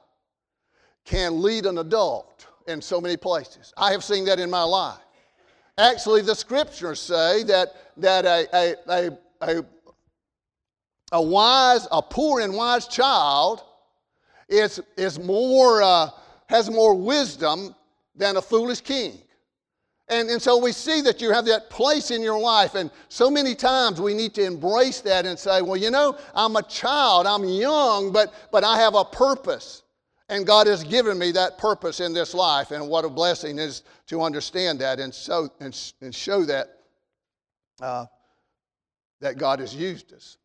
can 1.05 1.43
lead 1.43 1.67
an 1.67 1.77
adult 1.77 2.47
in 2.67 2.81
so 2.81 3.03
many 3.03 3.19
places. 3.19 3.75
I 3.77 3.93
have 3.93 4.03
seen 4.03 4.25
that 4.25 4.41
in 4.41 4.49
my 4.49 4.63
life. 4.63 4.97
Actually, 5.77 6.23
the 6.23 6.35
scriptures 6.35 7.01
say 7.01 7.43
that, 7.43 7.69
that 7.99 8.25
a, 8.25 8.49
a, 8.57 8.75
a, 8.89 9.19
a, 9.43 9.65
a 11.13 11.21
wise, 11.23 11.87
a 11.93 12.01
poor 12.01 12.41
and 12.41 12.55
wise 12.55 12.89
child 12.89 13.63
is, 14.49 14.81
is 14.97 15.19
more, 15.19 15.83
uh, 15.83 16.09
has 16.47 16.71
more 16.71 16.95
wisdom 16.95 17.75
than 18.15 18.37
a 18.37 18.43
foolish 18.43 18.81
king. 18.81 19.19
And, 20.09 20.29
and 20.29 20.41
so 20.41 20.59
we 20.59 20.73
see 20.73 21.01
that 21.03 21.23
you 21.23 21.33
have 21.33 21.47
that 21.47 21.71
place 21.71 22.11
in 22.11 22.21
your 22.21 22.39
life. 22.39 22.75
And 22.75 22.91
so 23.09 23.31
many 23.31 23.55
times 23.55 24.01
we 24.01 24.13
need 24.13 24.35
to 24.35 24.45
embrace 24.45 25.01
that 25.01 25.25
and 25.25 25.39
say, 25.39 25.63
well, 25.63 25.79
you 25.79 25.91
know, 25.91 26.19
I'm 26.35 26.57
a 26.57 26.63
child, 26.63 27.27
I'm 27.27 27.45
young, 27.45 28.13
but, 28.13 28.35
but 28.53 28.65
I 28.65 28.79
have 28.79 28.95
a 28.95 29.05
purpose. 29.05 29.83
And 30.29 30.47
God 30.47 30.67
has 30.67 30.85
given 30.85 31.19
me 31.19 31.33
that 31.33 31.59
purpose 31.59 32.01
in 32.01 32.13
this 32.15 32.35
life, 32.35 32.71
and 32.71 32.89
what 32.89 33.05
a 33.05 33.11
blessing 33.11 33.59
is 33.59 33.83
to 34.07 34.23
understand 34.23 34.79
that 34.81 34.99
and, 34.99 35.13
so, 35.13 35.51
and, 35.61 35.79
and 36.01 36.15
show 36.15 36.45
that, 36.45 36.79
uh, 37.81 38.07
that 39.21 39.37
God 39.37 39.61
has 39.61 39.75
used 39.75 40.13
us. 40.13 40.39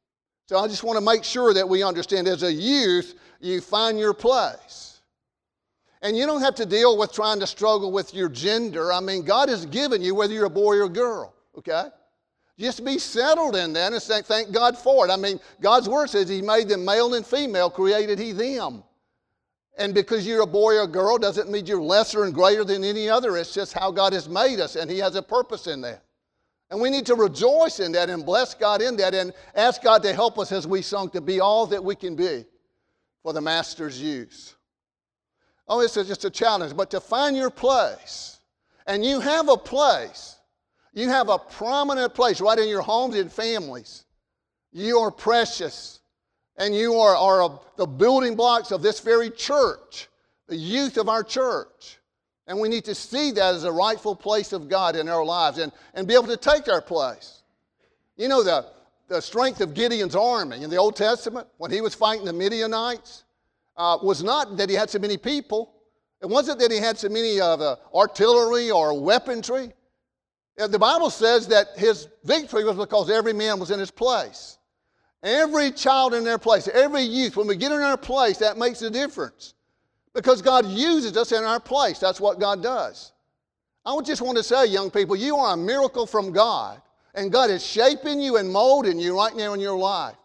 So 0.47 0.57
I 0.57 0.67
just 0.67 0.83
want 0.83 0.97
to 0.97 1.05
make 1.05 1.23
sure 1.23 1.53
that 1.53 1.67
we 1.67 1.83
understand 1.83 2.27
as 2.27 2.43
a 2.43 2.51
youth, 2.51 3.15
you 3.39 3.61
find 3.61 3.99
your 3.99 4.13
place. 4.13 4.98
And 6.01 6.17
you 6.17 6.25
don't 6.25 6.41
have 6.41 6.55
to 6.55 6.65
deal 6.65 6.97
with 6.97 7.11
trying 7.11 7.39
to 7.41 7.47
struggle 7.47 7.91
with 7.91 8.13
your 8.13 8.29
gender. 8.29 8.93
I 8.93 9.01
mean, 9.01 9.23
God 9.23 9.49
has 9.49 9.65
given 9.65 10.01
you 10.01 10.15
whether 10.15 10.33
you're 10.33 10.45
a 10.45 10.49
boy 10.49 10.77
or 10.77 10.83
a 10.83 10.89
girl, 10.89 11.33
okay? 11.57 11.87
Just 12.57 12.85
be 12.85 12.97
settled 12.99 13.55
in 13.55 13.73
that 13.73 13.93
and 13.93 14.01
say, 14.01 14.21
thank 14.21 14.51
God 14.51 14.77
for 14.77 15.05
it. 15.05 15.11
I 15.11 15.17
mean, 15.17 15.39
God's 15.61 15.89
word 15.89 16.09
says 16.09 16.29
He 16.29 16.41
made 16.41 16.69
them 16.69 16.85
male 16.85 17.13
and 17.13 17.25
female, 17.25 17.69
created 17.69 18.17
He 18.19 18.31
them. 18.31 18.83
And 19.77 19.93
because 19.93 20.27
you're 20.27 20.41
a 20.41 20.47
boy 20.47 20.75
or 20.75 20.83
a 20.83 20.87
girl 20.87 21.17
doesn't 21.17 21.49
mean 21.49 21.65
you're 21.65 21.81
lesser 21.81 22.25
and 22.25 22.33
greater 22.33 22.65
than 22.65 22.83
any 22.83 23.09
other. 23.09 23.37
It's 23.37 23.53
just 23.53 23.71
how 23.71 23.91
God 23.91 24.11
has 24.11 24.27
made 24.27 24.59
us, 24.59 24.75
and 24.75 24.91
He 24.91 24.99
has 24.99 25.15
a 25.15 25.21
purpose 25.21 25.67
in 25.67 25.79
that. 25.81 26.03
And 26.69 26.79
we 26.79 26.89
need 26.89 27.05
to 27.07 27.15
rejoice 27.15 27.79
in 27.79 27.93
that 27.93 28.09
and 28.09 28.25
bless 28.25 28.53
God 28.53 28.81
in 28.81 28.95
that 28.97 29.15
and 29.15 29.33
ask 29.55 29.81
God 29.81 30.03
to 30.03 30.13
help 30.13 30.37
us 30.37 30.51
as 30.51 30.67
we 30.67 30.81
sung 30.81 31.09
to 31.11 31.21
be 31.21 31.39
all 31.39 31.65
that 31.67 31.83
we 31.83 31.95
can 31.95 32.15
be 32.15 32.45
for 33.23 33.33
the 33.33 33.41
Master's 33.41 34.01
use. 34.01 34.55
Oh, 35.69 35.81
it's 35.81 35.93
just 35.93 36.25
a 36.25 36.31
challenge, 36.31 36.75
but 36.75 36.89
to 36.91 36.99
find 36.99 37.37
your 37.37 37.51
place. 37.51 38.39
And 38.87 39.05
you 39.05 39.19
have 39.19 39.49
a 39.49 39.57
place. 39.57 40.35
You 40.93 41.07
have 41.09 41.29
a 41.29 41.37
prominent 41.37 42.15
place 42.15 42.41
right 42.41 42.57
in 42.57 42.67
your 42.67 42.81
homes 42.81 43.15
and 43.15 43.31
families. 43.31 44.05
You 44.71 44.97
are 44.99 45.11
precious 45.11 45.99
and 46.57 46.75
you 46.75 46.95
are, 46.95 47.15
are 47.15 47.43
a, 47.43 47.59
the 47.77 47.85
building 47.85 48.35
blocks 48.35 48.71
of 48.71 48.81
this 48.81 48.99
very 48.99 49.29
church, 49.29 50.09
the 50.47 50.55
youth 50.57 50.97
of 50.97 51.07
our 51.07 51.23
church. 51.23 51.99
And 52.47 52.59
we 52.59 52.67
need 52.67 52.85
to 52.85 52.95
see 52.95 53.31
that 53.31 53.55
as 53.55 53.63
a 53.63 53.71
rightful 53.71 54.15
place 54.15 54.53
of 54.53 54.67
God 54.67 54.95
in 54.95 55.07
our 55.07 55.23
lives 55.23 55.59
and, 55.59 55.71
and 55.93 56.07
be 56.07 56.15
able 56.15 56.27
to 56.27 56.37
take 56.37 56.67
our 56.67 56.81
place. 56.81 57.43
You 58.17 58.27
know, 58.27 58.43
the, 58.43 58.65
the 59.07 59.21
strength 59.21 59.61
of 59.61 59.75
Gideon's 59.75 60.15
army 60.15 60.63
in 60.63 60.69
the 60.71 60.77
Old 60.77 60.95
Testament 60.95 61.47
when 61.57 61.71
he 61.71 61.79
was 61.79 61.93
fighting 61.93 62.25
the 62.25 62.33
Midianites 62.33 63.23
uh, 63.79 63.97
was 64.03 64.21
not 64.21 64.57
that 64.57 64.69
he 64.69 64.75
had 64.75 64.89
so 64.89 64.99
many 64.99 65.17
people. 65.17 65.73
It 66.21 66.27
wasn't 66.27 66.59
that 66.59 66.69
he 66.69 66.77
had 66.77 66.97
so 66.97 67.07
many 67.07 67.39
of 67.39 67.61
uh, 67.61 67.77
artillery 67.95 68.69
or 68.69 68.99
weaponry. 68.99 69.71
Uh, 70.59 70.67
the 70.67 70.77
Bible 70.77 71.09
says 71.09 71.47
that 71.47 71.67
his 71.77 72.09
victory 72.25 72.65
was 72.65 72.75
because 72.75 73.09
every 73.09 73.31
man 73.31 73.57
was 73.57 73.71
in 73.71 73.79
his 73.79 73.89
place. 73.89 74.57
Every 75.23 75.71
child 75.71 76.13
in 76.13 76.25
their 76.25 76.37
place, 76.37 76.67
every 76.67 77.01
youth, 77.03 77.37
when 77.37 77.47
we 77.47 77.55
get 77.55 77.71
in 77.71 77.81
our 77.81 77.97
place, 77.97 78.37
that 78.37 78.57
makes 78.57 78.81
a 78.81 78.89
difference. 78.89 79.53
Because 80.13 80.41
God 80.41 80.65
uses 80.65 81.15
us 81.15 81.31
in 81.31 81.43
our 81.43 81.59
place. 81.59 81.99
That's 81.99 82.19
what 82.19 82.39
God 82.39 82.61
does. 82.61 83.13
I 83.85 83.97
just 84.01 84.21
want 84.21 84.37
to 84.37 84.43
say, 84.43 84.65
young 84.65 84.91
people, 84.91 85.15
you 85.15 85.37
are 85.37 85.53
a 85.53 85.57
miracle 85.57 86.05
from 86.05 86.31
God. 86.31 86.81
And 87.15 87.31
God 87.31 87.49
is 87.49 87.65
shaping 87.65 88.19
you 88.19 88.37
and 88.37 88.51
molding 88.51 88.99
you 88.99 89.15
right 89.15 89.35
now 89.35 89.53
in 89.53 89.59
your 89.59 89.77
life. 89.77 90.15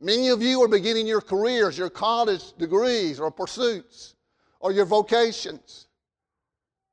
Many 0.00 0.28
of 0.28 0.40
you 0.40 0.62
are 0.62 0.68
beginning 0.68 1.06
your 1.06 1.20
careers, 1.20 1.76
your 1.76 1.90
college 1.90 2.52
degrees 2.56 3.18
or 3.18 3.30
pursuits, 3.30 4.14
or 4.60 4.70
your 4.72 4.84
vocations. 4.84 5.86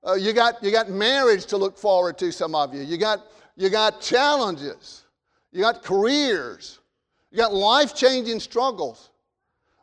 Uh, 0.06 0.14
you, 0.14 0.34
got, 0.34 0.64
you 0.64 0.72
got 0.72 0.90
marriage 0.90 1.46
to 1.48 1.58
look 1.58 1.78
forward 1.78 2.18
to, 2.18 2.32
some 2.32 2.56
of 2.56 2.74
you. 2.74 2.82
You 2.82 2.98
got, 2.98 3.20
you 3.56 3.70
got 3.70 4.02
challenges. 4.02 5.04
You 5.52 5.62
got 5.62 5.84
careers. 5.84 6.80
You 7.32 7.38
got 7.38 7.54
life 7.54 7.96
changing 7.96 8.40
struggles. 8.40 9.10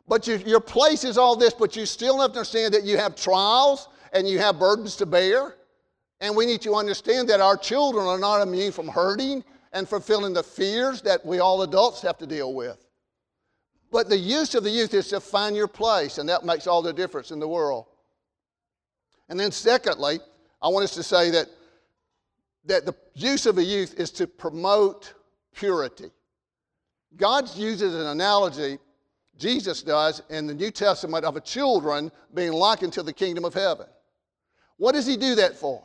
But 0.07 0.27
you, 0.27 0.37
your 0.37 0.59
place 0.59 1.03
is 1.03 1.17
all 1.17 1.35
this, 1.35 1.53
but 1.53 1.75
you 1.75 1.85
still 1.85 2.19
have 2.19 2.31
to 2.33 2.39
understand 2.39 2.73
that 2.73 2.83
you 2.83 2.97
have 2.97 3.15
trials 3.15 3.87
and 4.11 4.27
you 4.27 4.39
have 4.39 4.59
burdens 4.59 4.95
to 4.97 5.05
bear. 5.05 5.55
And 6.19 6.35
we 6.35 6.45
need 6.45 6.61
to 6.61 6.75
understand 6.75 7.29
that 7.29 7.41
our 7.41 7.57
children 7.57 8.05
are 8.05 8.19
not 8.19 8.41
immune 8.41 8.71
from 8.71 8.87
hurting 8.87 9.43
and 9.71 9.87
fulfilling 9.87 10.33
the 10.33 10.43
fears 10.43 11.01
that 11.01 11.25
we 11.25 11.39
all 11.39 11.63
adults 11.63 12.01
have 12.01 12.17
to 12.19 12.27
deal 12.27 12.53
with. 12.53 12.82
But 13.93 14.09
the 14.09 14.17
use 14.17 14.55
of 14.55 14.63
the 14.63 14.71
youth 14.71 14.95
is 14.95 15.07
to 15.09 15.19
find 15.19 15.55
your 15.55 15.67
place, 15.67 16.17
and 16.17 16.27
that 16.27 16.43
makes 16.43 16.65
all 16.65 16.81
the 16.81 16.91
difference 16.91 17.29
in 17.29 17.39
the 17.39 17.47
world. 17.47 17.85
And 19.29 19.39
then, 19.39 19.51
secondly, 19.51 20.19
I 20.63 20.69
want 20.69 20.83
us 20.83 20.95
to 20.95 21.03
say 21.03 21.29
that, 21.29 21.47
that 22.65 22.87
the 22.87 22.95
use 23.13 23.45
of 23.45 23.55
the 23.55 23.63
youth 23.63 23.93
is 23.99 24.09
to 24.13 24.25
promote 24.25 25.13
purity. 25.53 26.09
God 27.17 27.55
uses 27.55 27.93
an 27.93 28.07
analogy, 28.07 28.79
Jesus 29.37 29.83
does, 29.83 30.23
in 30.27 30.47
the 30.47 30.55
New 30.55 30.71
Testament 30.71 31.23
of 31.23 31.35
a 31.35 31.41
children 31.41 32.11
being 32.33 32.51
likened 32.51 32.93
to 32.93 33.03
the 33.03 33.13
kingdom 33.13 33.45
of 33.45 33.53
heaven. 33.53 33.85
What 34.77 34.93
does 34.93 35.05
he 35.05 35.17
do 35.17 35.35
that 35.35 35.55
for? 35.55 35.83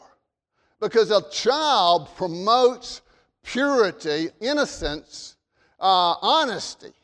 Because 0.81 1.11
a 1.11 1.29
child 1.31 2.09
promotes 2.17 3.03
purity, 3.43 4.31
innocence, 4.41 5.37
uh, 5.79 6.15
honesty. 6.23 6.95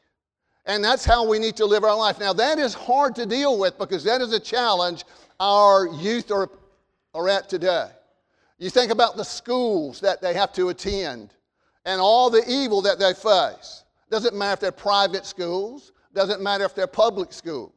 And 0.67 0.83
that's 0.83 1.05
how 1.05 1.27
we 1.29 1.39
need 1.39 1.57
to 1.57 1.67
live 1.67 1.85
our 1.85 1.97
life. 1.97 2.19
Now, 2.19 2.33
that 2.33 2.59
is 2.59 2.73
hard 2.73 3.15
to 3.17 3.27
deal 3.27 3.59
with 3.59 3.79
because 3.79 4.03
that 4.05 4.21
is 4.21 4.33
a 4.33 4.41
challenge 4.41 5.05
our 5.39 5.89
youth 5.89 6.31
are, 6.31 6.49
are 7.15 7.29
at 7.29 7.49
today. 7.49 7.89
You 8.59 8.71
think 8.71 8.91
about 8.91 9.17
the 9.17 9.25
schools 9.25 10.01
that 10.01 10.23
they 10.23 10.33
have 10.35 10.53
to 10.55 10.71
attend 10.71 11.35
and 11.85 12.01
all 12.01 12.31
the 12.31 12.43
evil 12.49 12.81
that 12.83 12.99
they 12.99 13.13
face. 13.13 13.85
Doesn't 14.11 14.35
matter 14.35 14.55
if 14.55 14.61
they're 14.61 14.73
private 14.73 15.27
schools, 15.27 15.93
doesn't 16.15 16.41
matter 16.41 16.65
if 16.65 16.75
they're 16.75 16.87
public 16.87 17.33
schools. 17.33 17.73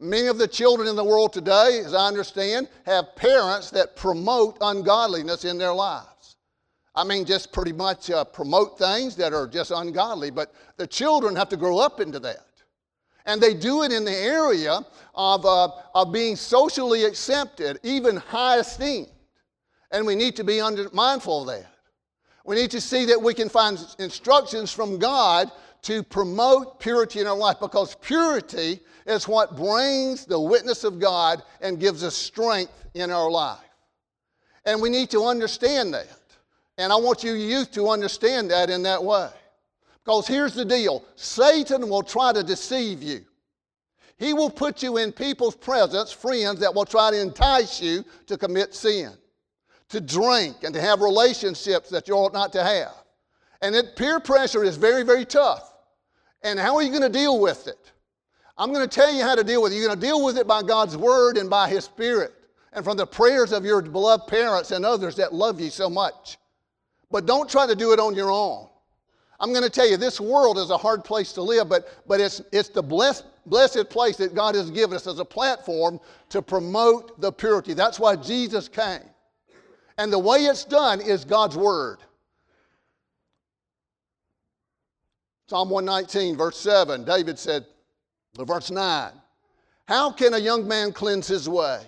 Many 0.00 0.28
of 0.28 0.38
the 0.38 0.48
children 0.48 0.88
in 0.88 0.96
the 0.96 1.04
world 1.04 1.32
today, 1.32 1.82
as 1.84 1.92
I 1.92 2.06
understand, 2.06 2.68
have 2.86 3.16
parents 3.16 3.70
that 3.70 3.96
promote 3.96 4.56
ungodliness 4.60 5.44
in 5.44 5.58
their 5.58 5.72
lives. 5.72 6.17
I 6.98 7.04
mean, 7.04 7.24
just 7.24 7.52
pretty 7.52 7.72
much 7.72 8.10
uh, 8.10 8.24
promote 8.24 8.76
things 8.76 9.14
that 9.16 9.32
are 9.32 9.46
just 9.46 9.70
ungodly, 9.70 10.30
but 10.30 10.52
the 10.78 10.86
children 10.86 11.36
have 11.36 11.48
to 11.50 11.56
grow 11.56 11.78
up 11.78 12.00
into 12.00 12.18
that. 12.18 12.44
And 13.24 13.40
they 13.40 13.54
do 13.54 13.84
it 13.84 13.92
in 13.92 14.04
the 14.04 14.16
area 14.16 14.80
of, 15.14 15.46
uh, 15.46 15.68
of 15.94 16.12
being 16.12 16.34
socially 16.34 17.04
accepted, 17.04 17.78
even 17.84 18.16
high 18.16 18.58
esteemed. 18.58 19.12
And 19.92 20.04
we 20.08 20.16
need 20.16 20.34
to 20.36 20.44
be 20.44 20.60
under, 20.60 20.90
mindful 20.92 21.42
of 21.42 21.46
that. 21.56 21.70
We 22.44 22.56
need 22.56 22.72
to 22.72 22.80
see 22.80 23.04
that 23.04 23.22
we 23.22 23.32
can 23.32 23.48
find 23.48 23.78
instructions 24.00 24.72
from 24.72 24.98
God 24.98 25.52
to 25.82 26.02
promote 26.02 26.80
purity 26.80 27.20
in 27.20 27.28
our 27.28 27.36
life 27.36 27.58
because 27.60 27.94
purity 27.94 28.80
is 29.06 29.28
what 29.28 29.56
brings 29.56 30.24
the 30.24 30.40
witness 30.40 30.82
of 30.82 30.98
God 30.98 31.44
and 31.60 31.78
gives 31.78 32.02
us 32.02 32.16
strength 32.16 32.72
in 32.94 33.12
our 33.12 33.30
life. 33.30 33.60
And 34.64 34.82
we 34.82 34.90
need 34.90 35.10
to 35.10 35.26
understand 35.26 35.94
that. 35.94 36.08
And 36.78 36.92
I 36.92 36.96
want 36.96 37.24
you 37.24 37.34
youth 37.34 37.72
to 37.72 37.88
understand 37.88 38.50
that 38.52 38.70
in 38.70 38.84
that 38.84 39.02
way. 39.02 39.28
Because 40.04 40.26
here's 40.26 40.54
the 40.54 40.64
deal 40.64 41.04
Satan 41.16 41.88
will 41.88 42.02
try 42.02 42.32
to 42.32 42.42
deceive 42.42 43.02
you. 43.02 43.24
He 44.16 44.32
will 44.32 44.50
put 44.50 44.82
you 44.82 44.96
in 44.96 45.12
people's 45.12 45.54
presence, 45.54 46.10
friends 46.10 46.60
that 46.60 46.74
will 46.74 46.84
try 46.84 47.10
to 47.10 47.20
entice 47.20 47.80
you 47.80 48.04
to 48.26 48.38
commit 48.38 48.74
sin, 48.74 49.12
to 49.90 50.00
drink, 50.00 50.64
and 50.64 50.74
to 50.74 50.80
have 50.80 51.02
relationships 51.02 51.88
that 51.90 52.08
you 52.08 52.14
ought 52.14 52.32
not 52.32 52.52
to 52.52 52.64
have. 52.64 52.94
And 53.60 53.74
it, 53.74 53.96
peer 53.96 54.18
pressure 54.18 54.64
is 54.64 54.76
very, 54.76 55.02
very 55.02 55.24
tough. 55.24 55.72
And 56.42 56.58
how 56.58 56.76
are 56.76 56.82
you 56.82 56.90
going 56.90 57.02
to 57.02 57.08
deal 57.08 57.40
with 57.40 57.66
it? 57.68 57.92
I'm 58.56 58.72
going 58.72 58.88
to 58.88 58.92
tell 58.92 59.12
you 59.12 59.22
how 59.22 59.34
to 59.34 59.44
deal 59.44 59.62
with 59.62 59.72
it. 59.72 59.76
You're 59.76 59.86
going 59.86 60.00
to 60.00 60.06
deal 60.06 60.24
with 60.24 60.36
it 60.36 60.46
by 60.46 60.62
God's 60.62 60.96
Word 60.96 61.36
and 61.36 61.48
by 61.48 61.68
His 61.68 61.84
Spirit 61.84 62.32
and 62.72 62.84
from 62.84 62.96
the 62.96 63.06
prayers 63.06 63.52
of 63.52 63.64
your 63.64 63.82
beloved 63.82 64.26
parents 64.26 64.72
and 64.72 64.84
others 64.84 65.16
that 65.16 65.32
love 65.32 65.60
you 65.60 65.70
so 65.70 65.88
much. 65.88 66.38
But 67.10 67.26
don't 67.26 67.48
try 67.48 67.66
to 67.66 67.74
do 67.74 67.92
it 67.92 68.00
on 68.00 68.14
your 68.14 68.30
own. 68.30 68.68
I'm 69.40 69.52
going 69.52 69.64
to 69.64 69.70
tell 69.70 69.88
you, 69.88 69.96
this 69.96 70.20
world 70.20 70.58
is 70.58 70.70
a 70.70 70.76
hard 70.76 71.04
place 71.04 71.32
to 71.34 71.42
live, 71.42 71.68
but, 71.68 71.88
but 72.08 72.20
it's, 72.20 72.42
it's 72.52 72.68
the 72.70 72.82
blessed, 72.82 73.24
blessed 73.46 73.88
place 73.88 74.16
that 74.16 74.34
God 74.34 74.54
has 74.56 74.70
given 74.70 74.96
us 74.96 75.06
as 75.06 75.20
a 75.20 75.24
platform 75.24 76.00
to 76.30 76.42
promote 76.42 77.20
the 77.20 77.30
purity. 77.30 77.72
That's 77.72 78.00
why 78.00 78.16
Jesus 78.16 78.68
came. 78.68 79.02
And 79.96 80.12
the 80.12 80.18
way 80.18 80.38
it's 80.38 80.64
done 80.64 81.00
is 81.00 81.24
God's 81.24 81.56
Word. 81.56 81.98
Psalm 85.48 85.70
119, 85.70 86.36
verse 86.36 86.58
7, 86.58 87.04
David 87.04 87.38
said, 87.38 87.64
verse 88.36 88.70
9, 88.70 89.12
How 89.86 90.10
can 90.10 90.34
a 90.34 90.38
young 90.38 90.68
man 90.68 90.92
cleanse 90.92 91.26
his 91.26 91.48
way? 91.48 91.80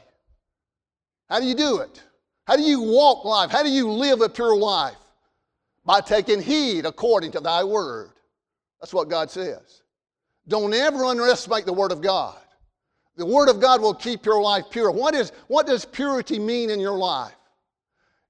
How 1.29 1.41
do 1.41 1.47
you 1.47 1.55
do 1.55 1.79
it? 1.79 2.03
How 2.47 2.57
do 2.57 2.63
you 2.63 2.81
walk 2.81 3.25
life? 3.25 3.51
How 3.51 3.63
do 3.63 3.71
you 3.71 3.91
live 3.91 4.23
a 4.23 4.29
pure 4.29 4.57
life? 4.57 4.97
By 5.85 6.01
taking 6.01 6.43
heed 6.43 6.87
according 6.87 7.33
to 7.33 7.41
thy 7.41 7.65
word. 7.65 8.11
That's 8.81 8.95
what 8.95 9.09
God 9.09 9.31
says. 9.31 9.83
Don't 10.49 10.75
ever 10.75 11.05
underestimate 11.05 11.67
the 11.67 11.73
word 11.73 11.93
of 11.93 12.01
God. 12.01 12.39
The 13.17 13.27
word 13.27 13.49
of 13.49 13.61
God 13.61 13.81
will 13.81 13.95
keep 13.95 14.25
your 14.25 14.41
life 14.41 14.65
pure. 14.71 14.91
What, 14.91 15.15
is, 15.15 15.33
what 15.49 15.67
does 15.67 15.85
purity 15.85 16.39
mean 16.39 16.71
in 16.71 16.81
your 16.81 16.97
life? 16.97 17.35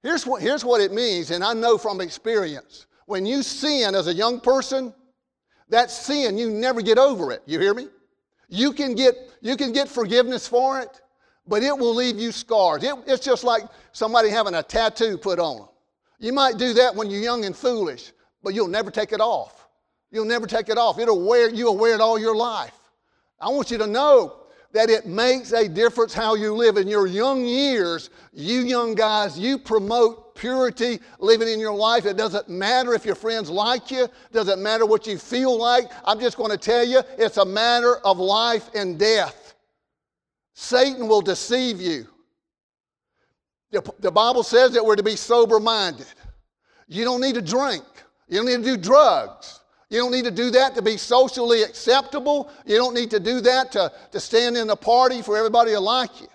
Here's 0.03 0.27
what, 0.27 0.43
here's 0.43 0.65
what 0.65 0.81
it 0.81 0.93
means, 0.93 1.31
and 1.31 1.45
I 1.45 1.53
know 1.53 1.77
from 1.77 2.01
experience. 2.01 2.87
When 3.07 3.27
you 3.27 3.43
sin 3.43 3.95
as 3.95 4.07
a 4.07 4.15
young 4.15 4.41
person, 4.41 4.95
that 5.69 5.91
sin, 5.91 6.39
you 6.39 6.51
never 6.51 6.81
get 6.81 6.99
over 6.99 7.33
it. 7.33 7.43
You 7.47 7.61
hear 7.61 7.75
me? 7.75 7.89
You 8.49 8.73
can 8.73 8.95
get, 8.95 9.15
you 9.41 9.57
can 9.57 9.73
get 9.73 9.89
forgiveness 9.89 10.49
for 10.49 10.81
it, 10.81 11.01
but 11.47 11.63
it 11.63 11.77
will 11.77 11.95
leave 11.95 12.19
you 12.19 12.33
scars. 12.33 12.83
It, 12.83 12.95
it's 13.07 13.25
just 13.25 13.45
like 13.45 13.63
somebody 13.93 14.29
having 14.29 14.55
a 14.55 14.63
tattoo 14.63 15.17
put 15.17 15.39
on 15.39 15.59
them. 15.59 15.69
You 16.21 16.35
might 16.35 16.59
do 16.59 16.75
that 16.75 16.95
when 16.95 17.11
you're 17.11 17.23
young 17.23 17.47
and 17.47 17.57
foolish, 17.57 18.13
but 18.43 18.55
you'll 18.55 18.69
never 18.69 18.91
take 18.91 19.13
it 19.13 19.21
off. 19.21 19.69
You'll 20.13 20.27
never 20.27 20.47
take 20.47 20.69
it 20.69 20.77
off. 20.77 20.99
It'll 20.99 21.27
wear, 21.27 21.49
you'll 21.49 21.79
wear 21.79 21.95
it 21.95 22.01
all 22.01 22.19
your 22.19 22.37
life. 22.37 22.79
I 23.41 23.49
want 23.49 23.71
you 23.71 23.79
to 23.79 23.87
know 23.87 24.37
that 24.73 24.91
it 24.91 25.07
makes 25.07 25.53
a 25.53 25.67
difference 25.69 26.13
how 26.13 26.35
you 26.35 26.55
live 26.55 26.77
in 26.77 26.87
your 26.87 27.07
young 27.07 27.45
years. 27.45 28.11
You 28.33 28.61
young 28.61 28.95
guys, 28.95 29.39
you 29.39 29.59
promote 29.59 30.35
purity 30.35 31.01
living 31.19 31.49
in 31.49 31.59
your 31.59 31.75
life. 31.75 32.05
It 32.05 32.17
doesn't 32.17 32.49
matter 32.49 32.95
if 32.95 33.05
your 33.05 33.15
friends 33.15 33.51
like 33.51 33.91
you, 33.91 34.07
doesn't 34.31 34.63
matter 34.63 34.85
what 34.85 35.07
you 35.07 35.19
feel 35.19 35.57
like. 35.57 35.91
I'm 36.05 36.21
just 36.21 36.37
going 36.37 36.51
to 36.51 36.59
tell 36.59 36.85
you 36.85 37.03
it's 37.19 37.39
a 37.39 37.45
matter 37.45 37.97
of 38.05 38.19
life 38.19 38.69
and 38.75 38.99
death. 38.99 39.55
Satan 40.55 41.09
will 41.09 41.23
deceive 41.23 41.81
you. 41.81 42.07
The, 43.71 43.83
the 44.01 44.11
Bible 44.11 44.43
says 44.43 44.73
that 44.73 44.85
we're 44.85 44.97
to 44.97 45.03
be 45.03 45.17
sober 45.17 45.61
minded. 45.61 46.07
You 46.89 47.05
don't 47.05 47.21
need 47.21 47.37
to 47.37 47.43
drink, 47.43 47.85
you 48.29 48.37
don't 48.37 48.47
need 48.47 48.65
to 48.65 48.77
do 48.77 48.77
drugs. 48.77 49.61
You 49.91 49.99
don't 49.99 50.13
need 50.13 50.25
to 50.25 50.31
do 50.31 50.53
that 50.53 50.77
to 50.77 50.83
be 50.83 50.97
socially 50.97 51.65
acceptable. 51.65 52.49
You 52.65 52.77
don't 52.77 52.95
need 52.95 53.11
to 53.11 53.19
do 53.19 53.41
that 53.41 53.73
to, 53.73 53.93
to 54.13 54.21
stand 54.21 54.57
in 54.57 54.71
a 54.71 54.77
party 54.77 55.21
for 55.21 55.37
everybody 55.37 55.73
to 55.73 55.81
like 55.81 56.21
you. 56.21 56.29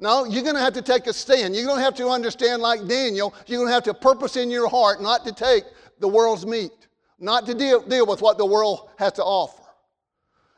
No, 0.00 0.24
you're 0.24 0.42
going 0.42 0.56
to 0.56 0.60
have 0.60 0.74
to 0.74 0.82
take 0.82 1.06
a 1.06 1.12
stand. 1.12 1.54
You're 1.54 1.64
going 1.64 1.78
to 1.78 1.84
have 1.84 1.94
to 1.96 2.08
understand, 2.08 2.60
like 2.60 2.86
Daniel, 2.88 3.34
you're 3.46 3.58
going 3.58 3.68
to 3.68 3.74
have 3.74 3.84
to 3.84 3.94
purpose 3.94 4.36
in 4.36 4.50
your 4.50 4.68
heart 4.68 5.00
not 5.00 5.24
to 5.26 5.32
take 5.32 5.62
the 6.00 6.08
world's 6.08 6.44
meat, 6.44 6.72
not 7.20 7.46
to 7.46 7.54
deal, 7.54 7.82
deal 7.82 8.04
with 8.04 8.20
what 8.20 8.36
the 8.36 8.46
world 8.46 8.90
has 8.98 9.12
to 9.14 9.22
offer. 9.22 9.62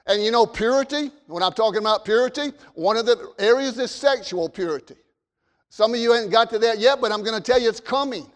And 0.07 0.25
you 0.25 0.31
know, 0.31 0.47
purity, 0.47 1.11
when 1.27 1.43
I'm 1.43 1.53
talking 1.53 1.81
about 1.81 2.07
purity, 2.07 2.53
one 2.75 2.97
of 2.97 3.05
the 3.05 3.33
areas 3.39 3.79
is 3.79 3.91
sexual 3.91 4.49
purity. 4.49 4.97
Some 5.71 5.95
of 5.95 6.01
you 6.01 6.15
ain't 6.15 6.31
got 6.31 6.51
to 6.51 6.59
that 6.59 6.81
yet, 6.81 7.01
but 7.01 7.13
I'm 7.13 7.23
going 7.23 7.41
to 7.41 7.41
tell 7.41 7.61
you 7.61 7.69
it's 7.69 7.81
coming. 7.81 8.27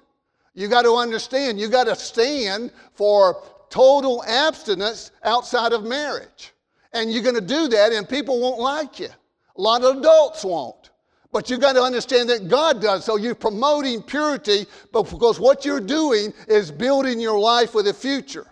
You 0.54 0.68
got 0.68 0.82
to 0.82 0.94
understand, 0.94 1.58
you 1.58 1.68
got 1.68 1.84
to 1.84 1.96
stand 1.96 2.70
for 2.92 3.42
total 3.70 4.24
abstinence 4.24 5.10
outside 5.24 5.72
of 5.72 5.84
marriage. 5.84 6.52
And 6.92 7.12
you're 7.12 7.24
going 7.24 7.34
to 7.34 7.40
do 7.40 7.66
that, 7.68 7.92
and 7.92 8.08
people 8.08 8.40
won't 8.40 8.60
like 8.60 9.00
you. 9.00 9.08
A 9.56 9.60
lot 9.60 9.82
of 9.82 9.98
adults 9.98 10.44
won't. 10.44 10.90
But 11.32 11.50
you've 11.50 11.60
got 11.60 11.72
to 11.72 11.82
understand 11.82 12.28
that 12.28 12.46
God 12.46 12.80
does. 12.80 13.04
So 13.04 13.16
you're 13.16 13.34
promoting 13.34 14.00
purity, 14.00 14.66
because 14.92 15.40
what 15.40 15.64
you're 15.64 15.80
doing 15.80 16.32
is 16.46 16.70
building 16.70 17.18
your 17.18 17.40
life 17.40 17.74
with 17.74 17.88
a 17.88 17.94
future. 17.94 18.46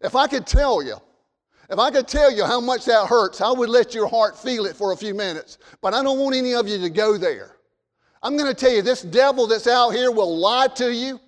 If 0.00 0.16
I 0.16 0.26
could 0.26 0.48
tell 0.48 0.82
you, 0.82 0.96
if 1.70 1.78
I 1.78 1.92
could 1.92 2.08
tell 2.08 2.32
you 2.32 2.44
how 2.44 2.60
much 2.60 2.84
that 2.86 3.06
hurts, 3.06 3.40
I 3.40 3.52
would 3.52 3.68
let 3.68 3.94
your 3.94 4.08
heart 4.08 4.36
feel 4.36 4.66
it 4.66 4.74
for 4.74 4.92
a 4.92 4.96
few 4.96 5.14
minutes. 5.14 5.58
But 5.80 5.94
I 5.94 6.02
don't 6.02 6.18
want 6.18 6.34
any 6.34 6.54
of 6.54 6.66
you 6.66 6.78
to 6.78 6.90
go 6.90 7.16
there. 7.16 7.53
I'm 8.24 8.36
going 8.38 8.48
to 8.48 8.54
tell 8.54 8.72
you, 8.72 8.82
this 8.82 9.02
devil 9.02 9.46
that's 9.46 9.66
out 9.66 9.90
here 9.90 10.10
will 10.10 10.36
lie 10.36 10.68
to 10.76 10.92
you. 10.92 11.20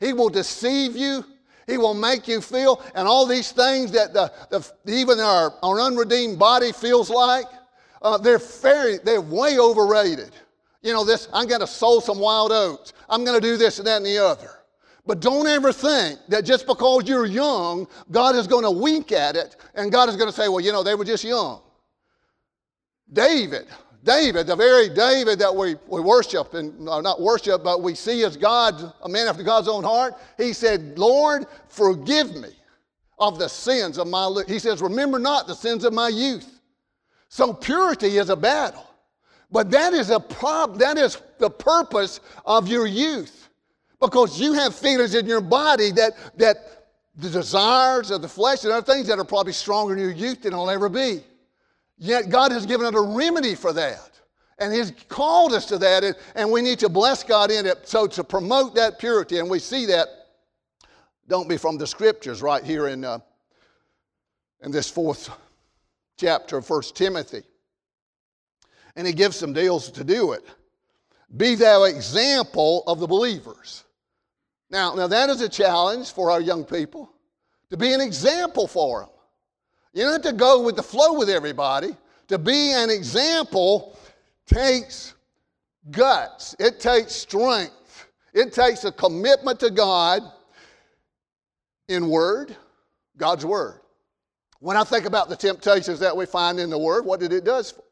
He 0.00 0.12
will 0.12 0.28
deceive 0.28 0.96
you. 0.96 1.24
He 1.66 1.76
will 1.76 1.94
make 1.94 2.28
you 2.28 2.40
feel, 2.40 2.80
and 2.94 3.08
all 3.08 3.26
these 3.26 3.50
things 3.50 3.90
that 3.90 4.14
the, 4.14 4.32
the, 4.50 4.64
even 4.86 5.18
our, 5.18 5.52
our 5.64 5.80
unredeemed 5.80 6.38
body 6.38 6.70
feels 6.70 7.10
like 7.10 7.46
uh, 8.02 8.16
they're 8.16 8.38
very, 8.38 8.98
they're 8.98 9.20
way 9.20 9.58
overrated. 9.58 10.30
You 10.82 10.92
know, 10.92 11.04
this, 11.04 11.28
I'm 11.32 11.48
going 11.48 11.62
to 11.62 11.66
sow 11.66 11.98
some 11.98 12.20
wild 12.20 12.52
oats. 12.52 12.92
I'm 13.10 13.24
going 13.24 13.40
to 13.40 13.44
do 13.44 13.56
this 13.56 13.78
and 13.78 13.86
that 13.88 13.96
and 13.96 14.06
the 14.06 14.18
other. 14.18 14.50
But 15.06 15.18
don't 15.18 15.48
ever 15.48 15.72
think 15.72 16.20
that 16.28 16.44
just 16.44 16.68
because 16.68 17.08
you're 17.08 17.26
young, 17.26 17.88
God 18.12 18.36
is 18.36 18.46
going 18.46 18.62
to 18.62 18.70
wink 18.70 19.10
at 19.10 19.34
it 19.34 19.56
and 19.74 19.90
God 19.90 20.08
is 20.08 20.16
going 20.16 20.28
to 20.30 20.34
say, 20.34 20.48
well, 20.48 20.60
you 20.60 20.70
know, 20.70 20.84
they 20.84 20.94
were 20.94 21.04
just 21.04 21.24
young. 21.24 21.62
David, 23.12 23.66
David, 24.06 24.46
the 24.46 24.54
very 24.54 24.88
David 24.88 25.40
that 25.40 25.54
we, 25.54 25.74
we 25.88 26.00
worship, 26.00 26.54
and 26.54 26.88
uh, 26.88 27.00
not 27.00 27.20
worship, 27.20 27.64
but 27.64 27.82
we 27.82 27.96
see 27.96 28.22
as 28.22 28.36
God, 28.36 28.92
a 29.02 29.08
man 29.08 29.26
after 29.26 29.42
God's 29.42 29.66
own 29.66 29.82
heart, 29.82 30.14
he 30.38 30.52
said, 30.52 30.96
Lord, 30.96 31.46
forgive 31.68 32.34
me 32.36 32.50
of 33.18 33.38
the 33.38 33.48
sins 33.48 33.98
of 33.98 34.06
my, 34.06 34.42
he 34.46 34.60
says, 34.60 34.80
remember 34.80 35.18
not 35.18 35.48
the 35.48 35.54
sins 35.54 35.84
of 35.84 35.92
my 35.92 36.08
youth. 36.08 36.60
So 37.28 37.52
purity 37.52 38.18
is 38.18 38.30
a 38.30 38.36
battle. 38.36 38.86
But 39.50 39.70
that 39.72 39.92
is 39.92 40.10
a 40.10 40.20
problem. 40.20 40.78
That 40.78 40.98
is 40.98 41.20
the 41.38 41.50
purpose 41.50 42.20
of 42.44 42.68
your 42.68 42.86
youth. 42.86 43.48
Because 44.00 44.40
you 44.40 44.52
have 44.52 44.74
feelings 44.74 45.14
in 45.14 45.26
your 45.26 45.40
body 45.40 45.90
that, 45.92 46.12
that 46.36 46.86
the 47.16 47.30
desires 47.30 48.10
of 48.10 48.22
the 48.22 48.28
flesh 48.28 48.62
and 48.64 48.72
other 48.72 48.92
things 48.92 49.08
that 49.08 49.18
are 49.18 49.24
probably 49.24 49.52
stronger 49.52 49.94
in 49.94 49.98
your 49.98 50.12
youth 50.12 50.42
than 50.42 50.52
they'll 50.52 50.70
ever 50.70 50.88
be. 50.88 51.22
Yet 51.98 52.28
God 52.28 52.52
has 52.52 52.66
given 52.66 52.86
us 52.86 52.94
a 52.94 53.00
remedy 53.00 53.54
for 53.54 53.72
that. 53.72 54.10
And 54.58 54.72
He's 54.72 54.92
called 55.08 55.52
us 55.52 55.66
to 55.66 55.78
that, 55.78 56.04
and, 56.04 56.16
and 56.34 56.50
we 56.50 56.62
need 56.62 56.78
to 56.80 56.88
bless 56.88 57.22
God 57.22 57.50
in 57.50 57.66
it. 57.66 57.88
So 57.88 58.06
to 58.06 58.24
promote 58.24 58.74
that 58.74 58.98
purity, 58.98 59.38
and 59.38 59.50
we 59.50 59.58
see 59.58 59.86
that, 59.86 60.08
don't 61.28 61.48
be 61.48 61.56
from 61.56 61.76
the 61.76 61.86
scriptures 61.86 62.40
right 62.40 62.62
here 62.62 62.88
in, 62.88 63.04
uh, 63.04 63.18
in 64.62 64.70
this 64.70 64.88
fourth 64.88 65.28
chapter 66.16 66.56
of 66.56 66.68
1 66.68 66.82
Timothy. 66.94 67.42
And 68.94 69.06
he 69.06 69.12
gives 69.12 69.36
some 69.36 69.52
deals 69.52 69.90
to 69.90 70.04
do 70.04 70.32
it. 70.32 70.44
Be 71.36 71.54
thou 71.54 71.84
example 71.84 72.84
of 72.86 73.00
the 73.00 73.06
believers. 73.06 73.84
Now, 74.70 74.94
now 74.94 75.06
that 75.06 75.28
is 75.28 75.40
a 75.40 75.48
challenge 75.48 76.12
for 76.12 76.30
our 76.30 76.40
young 76.40 76.64
people 76.64 77.12
to 77.70 77.76
be 77.76 77.92
an 77.92 78.00
example 78.00 78.66
for 78.66 79.00
them. 79.00 79.10
You 79.96 80.02
don't 80.02 80.12
have 80.12 80.22
to 80.22 80.32
go 80.34 80.60
with 80.60 80.76
the 80.76 80.82
flow 80.82 81.14
with 81.18 81.30
everybody. 81.30 81.96
To 82.28 82.36
be 82.36 82.72
an 82.72 82.90
example 82.90 83.98
takes 84.46 85.14
guts, 85.90 86.54
it 86.58 86.80
takes 86.80 87.14
strength, 87.14 88.06
it 88.34 88.52
takes 88.52 88.84
a 88.84 88.92
commitment 88.92 89.58
to 89.60 89.70
God 89.70 90.20
in 91.88 92.10
word, 92.10 92.54
God's 93.16 93.46
word. 93.46 93.80
When 94.60 94.76
I 94.76 94.84
think 94.84 95.06
about 95.06 95.30
the 95.30 95.36
temptations 95.36 95.98
that 96.00 96.14
we 96.14 96.26
find 96.26 96.60
in 96.60 96.68
the 96.68 96.78
Word, 96.78 97.06
what 97.06 97.20
did 97.20 97.32
it 97.32 97.44
do 97.44 97.62
for? 97.62 97.82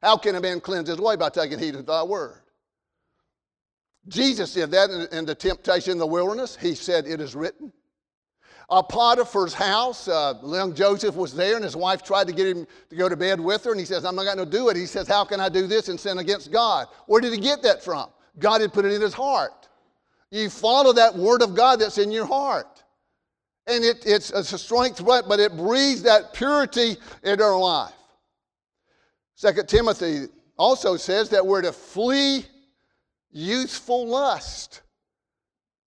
How 0.00 0.16
can 0.16 0.36
a 0.36 0.40
man 0.40 0.60
cleanse 0.60 0.88
his 0.88 0.98
way 0.98 1.16
by 1.16 1.28
taking 1.28 1.58
heed 1.58 1.74
of 1.74 1.86
thy 1.86 2.04
word? 2.04 2.40
Jesus 4.06 4.54
did 4.54 4.70
that 4.70 4.90
in, 4.90 5.18
in 5.18 5.24
the 5.24 5.34
temptation 5.34 5.92
in 5.92 5.98
the 5.98 6.06
wilderness. 6.06 6.56
He 6.56 6.76
said, 6.76 7.06
It 7.06 7.20
is 7.20 7.34
written. 7.34 7.72
Uh, 8.70 8.82
Potiphar's 8.82 9.54
house, 9.54 10.08
uh, 10.08 10.34
young 10.44 10.74
Joseph 10.74 11.14
was 11.14 11.34
there, 11.34 11.56
and 11.56 11.64
his 11.64 11.74
wife 11.74 12.02
tried 12.02 12.26
to 12.26 12.34
get 12.34 12.46
him 12.46 12.66
to 12.90 12.96
go 12.96 13.08
to 13.08 13.16
bed 13.16 13.40
with 13.40 13.64
her, 13.64 13.70
and 13.70 13.80
he 13.80 13.86
says, 13.86 14.04
I'm 14.04 14.14
not 14.14 14.24
going 14.24 14.36
to 14.36 14.46
do 14.46 14.68
it. 14.68 14.76
He 14.76 14.84
says, 14.84 15.08
How 15.08 15.24
can 15.24 15.40
I 15.40 15.48
do 15.48 15.66
this 15.66 15.88
and 15.88 15.98
sin 15.98 16.18
against 16.18 16.52
God? 16.52 16.88
Where 17.06 17.20
did 17.20 17.32
he 17.32 17.40
get 17.40 17.62
that 17.62 17.82
from? 17.82 18.10
God 18.38 18.60
had 18.60 18.74
put 18.74 18.84
it 18.84 18.92
in 18.92 19.00
his 19.00 19.14
heart. 19.14 19.68
You 20.30 20.50
follow 20.50 20.92
that 20.92 21.16
word 21.16 21.40
of 21.40 21.54
God 21.54 21.80
that's 21.80 21.96
in 21.96 22.10
your 22.10 22.26
heart. 22.26 22.84
And 23.66 23.84
it, 23.84 24.04
it's, 24.06 24.30
it's 24.30 24.52
a 24.52 24.58
strength, 24.58 25.02
but 25.04 25.40
it 25.40 25.56
breathes 25.56 26.02
that 26.02 26.34
purity 26.34 26.96
in 27.22 27.40
our 27.40 27.58
life. 27.58 27.92
Second 29.34 29.68
Timothy 29.68 30.26
also 30.58 30.96
says 30.96 31.30
that 31.30 31.46
we're 31.46 31.62
to 31.62 31.72
flee 31.72 32.44
youthful 33.30 34.06
lust. 34.06 34.82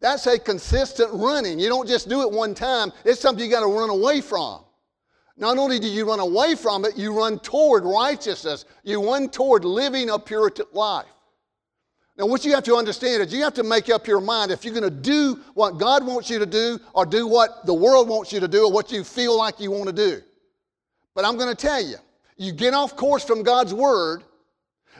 That's 0.01 0.25
a 0.27 0.37
consistent 0.37 1.09
running. 1.13 1.59
You 1.59 1.69
don't 1.69 1.87
just 1.87 2.09
do 2.09 2.21
it 2.23 2.31
one 2.31 2.53
time, 2.53 2.91
it's 3.05 3.21
something 3.21 3.45
you 3.45 3.51
got 3.51 3.61
to 3.61 3.67
run 3.67 3.89
away 3.89 4.19
from. 4.19 4.65
Not 5.37 5.57
only 5.57 5.79
do 5.79 5.87
you 5.87 6.07
run 6.07 6.19
away 6.19 6.55
from 6.55 6.85
it, 6.85 6.97
you 6.97 7.17
run 7.17 7.39
toward 7.39 7.83
righteousness. 7.83 8.65
You 8.83 9.03
run 9.09 9.29
toward 9.29 9.63
living 9.63 10.09
a 10.09 10.19
Puritan 10.19 10.65
life. 10.73 11.05
Now, 12.17 12.25
what 12.25 12.43
you 12.43 12.53
have 12.53 12.63
to 12.65 12.75
understand 12.75 13.23
is 13.23 13.33
you 13.33 13.41
have 13.43 13.53
to 13.55 13.63
make 13.63 13.89
up 13.89 14.05
your 14.05 14.21
mind 14.21 14.51
if 14.51 14.65
you're 14.65 14.73
going 14.73 14.83
to 14.83 14.89
do 14.91 15.39
what 15.53 15.79
God 15.79 16.05
wants 16.05 16.29
you 16.29 16.37
to 16.39 16.45
do 16.45 16.79
or 16.93 17.05
do 17.05 17.25
what 17.25 17.65
the 17.65 17.73
world 17.73 18.09
wants 18.09 18.33
you 18.33 18.39
to 18.39 18.47
do 18.47 18.65
or 18.65 18.71
what 18.71 18.91
you 18.91 19.03
feel 19.03 19.35
like 19.37 19.59
you 19.59 19.71
want 19.71 19.87
to 19.87 19.93
do. 19.93 20.21
But 21.15 21.25
I'm 21.25 21.37
going 21.37 21.49
to 21.49 21.55
tell 21.55 21.81
you, 21.81 21.95
you 22.37 22.51
get 22.51 22.73
off 22.73 22.95
course 22.95 23.23
from 23.23 23.43
God's 23.43 23.73
Word, 23.73 24.23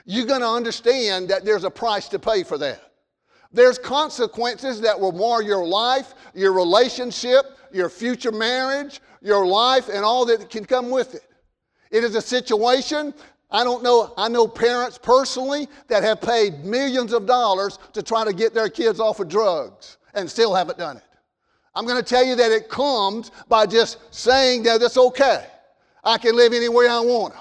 you're 0.06 0.26
going 0.26 0.42
to 0.42 0.48
understand 0.48 1.30
that 1.30 1.46
there's 1.46 1.64
a 1.64 1.70
price 1.70 2.08
to 2.10 2.20
pay 2.20 2.44
for 2.44 2.58
that. 2.58 2.91
There's 3.54 3.78
consequences 3.78 4.80
that 4.82 5.00
will 5.00 5.12
mar 5.12 5.42
your 5.42 5.66
life, 5.66 6.14
your 6.34 6.54
relationship, 6.54 7.46
your 7.72 7.90
future 7.90 8.32
marriage, 8.32 9.02
your 9.22 9.46
life, 9.46 9.90
and 9.90 10.04
all 10.04 10.26
that 10.26 10.50
can 10.50 10.66
come 10.66 10.90
with 10.90 11.16
it. 11.16 11.28
It 11.92 12.04
is 12.04 12.16
a 12.16 12.22
situation, 12.22 13.14
I 13.50 13.64
don't 13.64 13.84
know, 13.84 14.14
I 14.18 14.30
know 14.30 14.48
parents 14.48 14.98
personally 14.98 15.68
that 15.90 16.04
have 16.04 16.22
paid 16.22 16.64
millions 16.64 17.12
of 17.12 17.26
dollars 17.26 17.78
to 17.94 18.02
try 18.02 18.24
to 18.24 18.34
get 18.34 18.54
their 18.54 18.70
kids 18.70 19.00
off 19.00 19.20
of 19.20 19.28
drugs 19.28 19.98
and 20.14 20.30
still 20.30 20.56
haven't 20.56 20.78
done 20.78 20.98
it. 20.98 21.04
I'm 21.76 21.86
going 21.86 22.02
to 22.02 22.08
tell 22.08 22.24
you 22.24 22.36
that 22.36 22.52
it 22.52 22.70
comes 22.70 23.32
by 23.48 23.66
just 23.66 23.98
saying 24.14 24.64
that 24.64 24.82
it's 24.82 24.98
okay. 24.98 25.46
I 26.04 26.18
can 26.18 26.36
live 26.36 26.54
anywhere 26.54 26.90
I 26.90 27.00
want 27.00 27.34
to. 27.34 27.40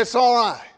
It's 0.00 0.14
all 0.14 0.34
right. 0.34 0.71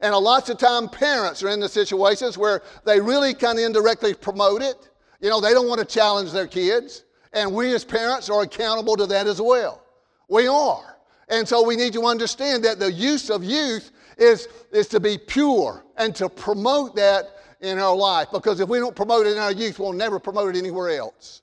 And 0.00 0.14
a 0.14 0.18
lots 0.18 0.50
of 0.50 0.58
time 0.58 0.88
parents 0.88 1.42
are 1.42 1.48
in 1.48 1.60
the 1.60 1.68
situations 1.68 2.36
where 2.36 2.62
they 2.84 3.00
really 3.00 3.34
kind 3.34 3.58
of 3.58 3.64
indirectly 3.64 4.14
promote 4.14 4.62
it. 4.62 4.90
You 5.20 5.30
know, 5.30 5.40
they 5.40 5.52
don't 5.52 5.68
want 5.68 5.80
to 5.80 5.86
challenge 5.86 6.32
their 6.32 6.46
kids. 6.46 7.04
And 7.32 7.52
we 7.52 7.74
as 7.74 7.84
parents 7.84 8.28
are 8.30 8.42
accountable 8.42 8.96
to 8.96 9.06
that 9.06 9.26
as 9.26 9.40
well. 9.40 9.82
We 10.28 10.46
are. 10.46 10.98
And 11.28 11.46
so 11.48 11.62
we 11.62 11.76
need 11.76 11.92
to 11.94 12.04
understand 12.04 12.64
that 12.64 12.78
the 12.78 12.92
use 12.92 13.30
of 13.30 13.42
youth 13.42 13.90
is, 14.18 14.48
is 14.72 14.88
to 14.88 15.00
be 15.00 15.18
pure 15.18 15.84
and 15.96 16.14
to 16.16 16.28
promote 16.28 16.94
that 16.96 17.36
in 17.60 17.78
our 17.78 17.96
life. 17.96 18.28
Because 18.32 18.60
if 18.60 18.68
we 18.68 18.78
don't 18.78 18.94
promote 18.94 19.26
it 19.26 19.32
in 19.32 19.38
our 19.38 19.52
youth, 19.52 19.78
we'll 19.78 19.92
never 19.92 20.18
promote 20.18 20.54
it 20.54 20.58
anywhere 20.58 20.90
else. 20.90 21.42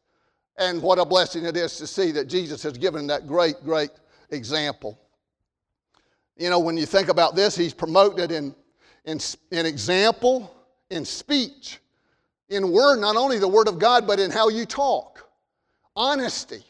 And 0.58 0.82
what 0.82 1.00
a 1.00 1.06
blessing 1.06 1.46
it 1.46 1.58
is 1.58 1.78
to 1.78 1.88
see 1.88 2.12
that 2.12 2.28
Jesus 2.28 2.62
has 2.64 2.78
given 2.78 3.08
that 3.08 3.28
great, 3.28 3.56
great 3.64 3.90
example. 4.30 5.00
You 6.38 6.50
know, 6.50 6.60
when 6.60 6.78
you 6.78 6.86
think 6.86 7.10
about 7.10 7.36
this, 7.36 7.56
he's 7.56 7.74
promoted 7.74 8.32
in, 8.32 8.56
in, 9.06 9.20
in 9.52 9.66
example, 9.66 10.54
in 10.90 11.06
speech, 11.06 11.80
in 12.50 12.72
word, 12.72 13.00
not 13.00 13.16
only 13.16 13.38
the 13.40 13.48
word 13.48 13.68
of 13.68 13.80
God, 13.80 14.08
but 14.08 14.20
in 14.20 14.32
how 14.32 14.50
you 14.50 14.66
talk. 14.66 15.28
Honesty. 15.96 16.64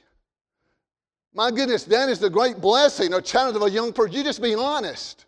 My 1.34 1.50
goodness, 1.50 1.84
that 1.86 2.10
is 2.10 2.20
the 2.20 2.30
great 2.30 2.60
blessing 2.60 3.14
or 3.14 3.22
challenge 3.22 3.56
of 3.56 3.64
a 3.64 3.70
young 3.70 3.94
person. 3.94 4.14
You 4.14 4.24
just 4.24 4.42
be 4.42 4.54
honest. 4.54 5.26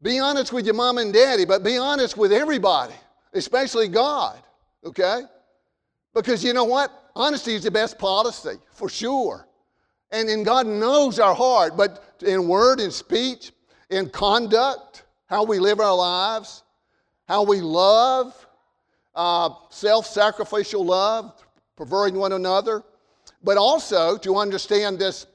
Be 0.00 0.18
honest 0.18 0.52
with 0.52 0.64
your 0.64 0.74
mom 0.74 0.98
and 0.98 1.12
daddy, 1.12 1.44
but 1.44 1.64
be 1.64 1.76
honest 1.76 2.16
with 2.16 2.32
everybody, 2.32 2.94
especially 3.32 3.88
God, 3.88 4.40
okay? 4.84 5.22
Because 6.14 6.44
you 6.44 6.52
know 6.52 6.64
what? 6.64 6.92
Honesty 7.16 7.54
is 7.54 7.64
the 7.64 7.70
best 7.70 7.98
policy, 7.98 8.58
for 8.72 8.88
sure. 8.88 9.47
And, 10.10 10.28
and 10.28 10.44
God 10.44 10.66
knows 10.66 11.18
our 11.18 11.34
heart, 11.34 11.76
but 11.76 12.22
in 12.22 12.48
word 12.48 12.80
and 12.80 12.92
speech, 12.92 13.52
in 13.90 14.08
conduct, 14.08 15.04
how 15.26 15.44
we 15.44 15.58
live 15.58 15.80
our 15.80 15.94
lives, 15.94 16.62
how 17.26 17.42
we 17.42 17.60
love, 17.60 18.46
uh, 19.14 19.50
self 19.70 20.06
sacrificial 20.06 20.84
love, 20.84 21.44
preferring 21.76 22.14
one 22.14 22.32
another, 22.32 22.82
but 23.44 23.56
also 23.56 24.16
to 24.18 24.36
understand 24.36 24.98
this, 24.98 25.26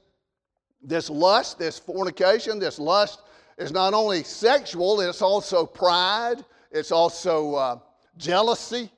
this 0.82 1.10
lust, 1.10 1.60
this 1.60 1.78
fornication, 1.78 2.60
this 2.60 2.80
lust 2.80 3.22
is 3.58 3.72
not 3.72 3.94
only 3.94 4.24
sexual, 4.24 5.00
it's 5.02 5.22
also 5.22 5.66
pride, 5.66 6.44
it's 6.72 6.92
also 6.92 7.56
uh, 7.56 7.80
jealousy. 8.18 8.90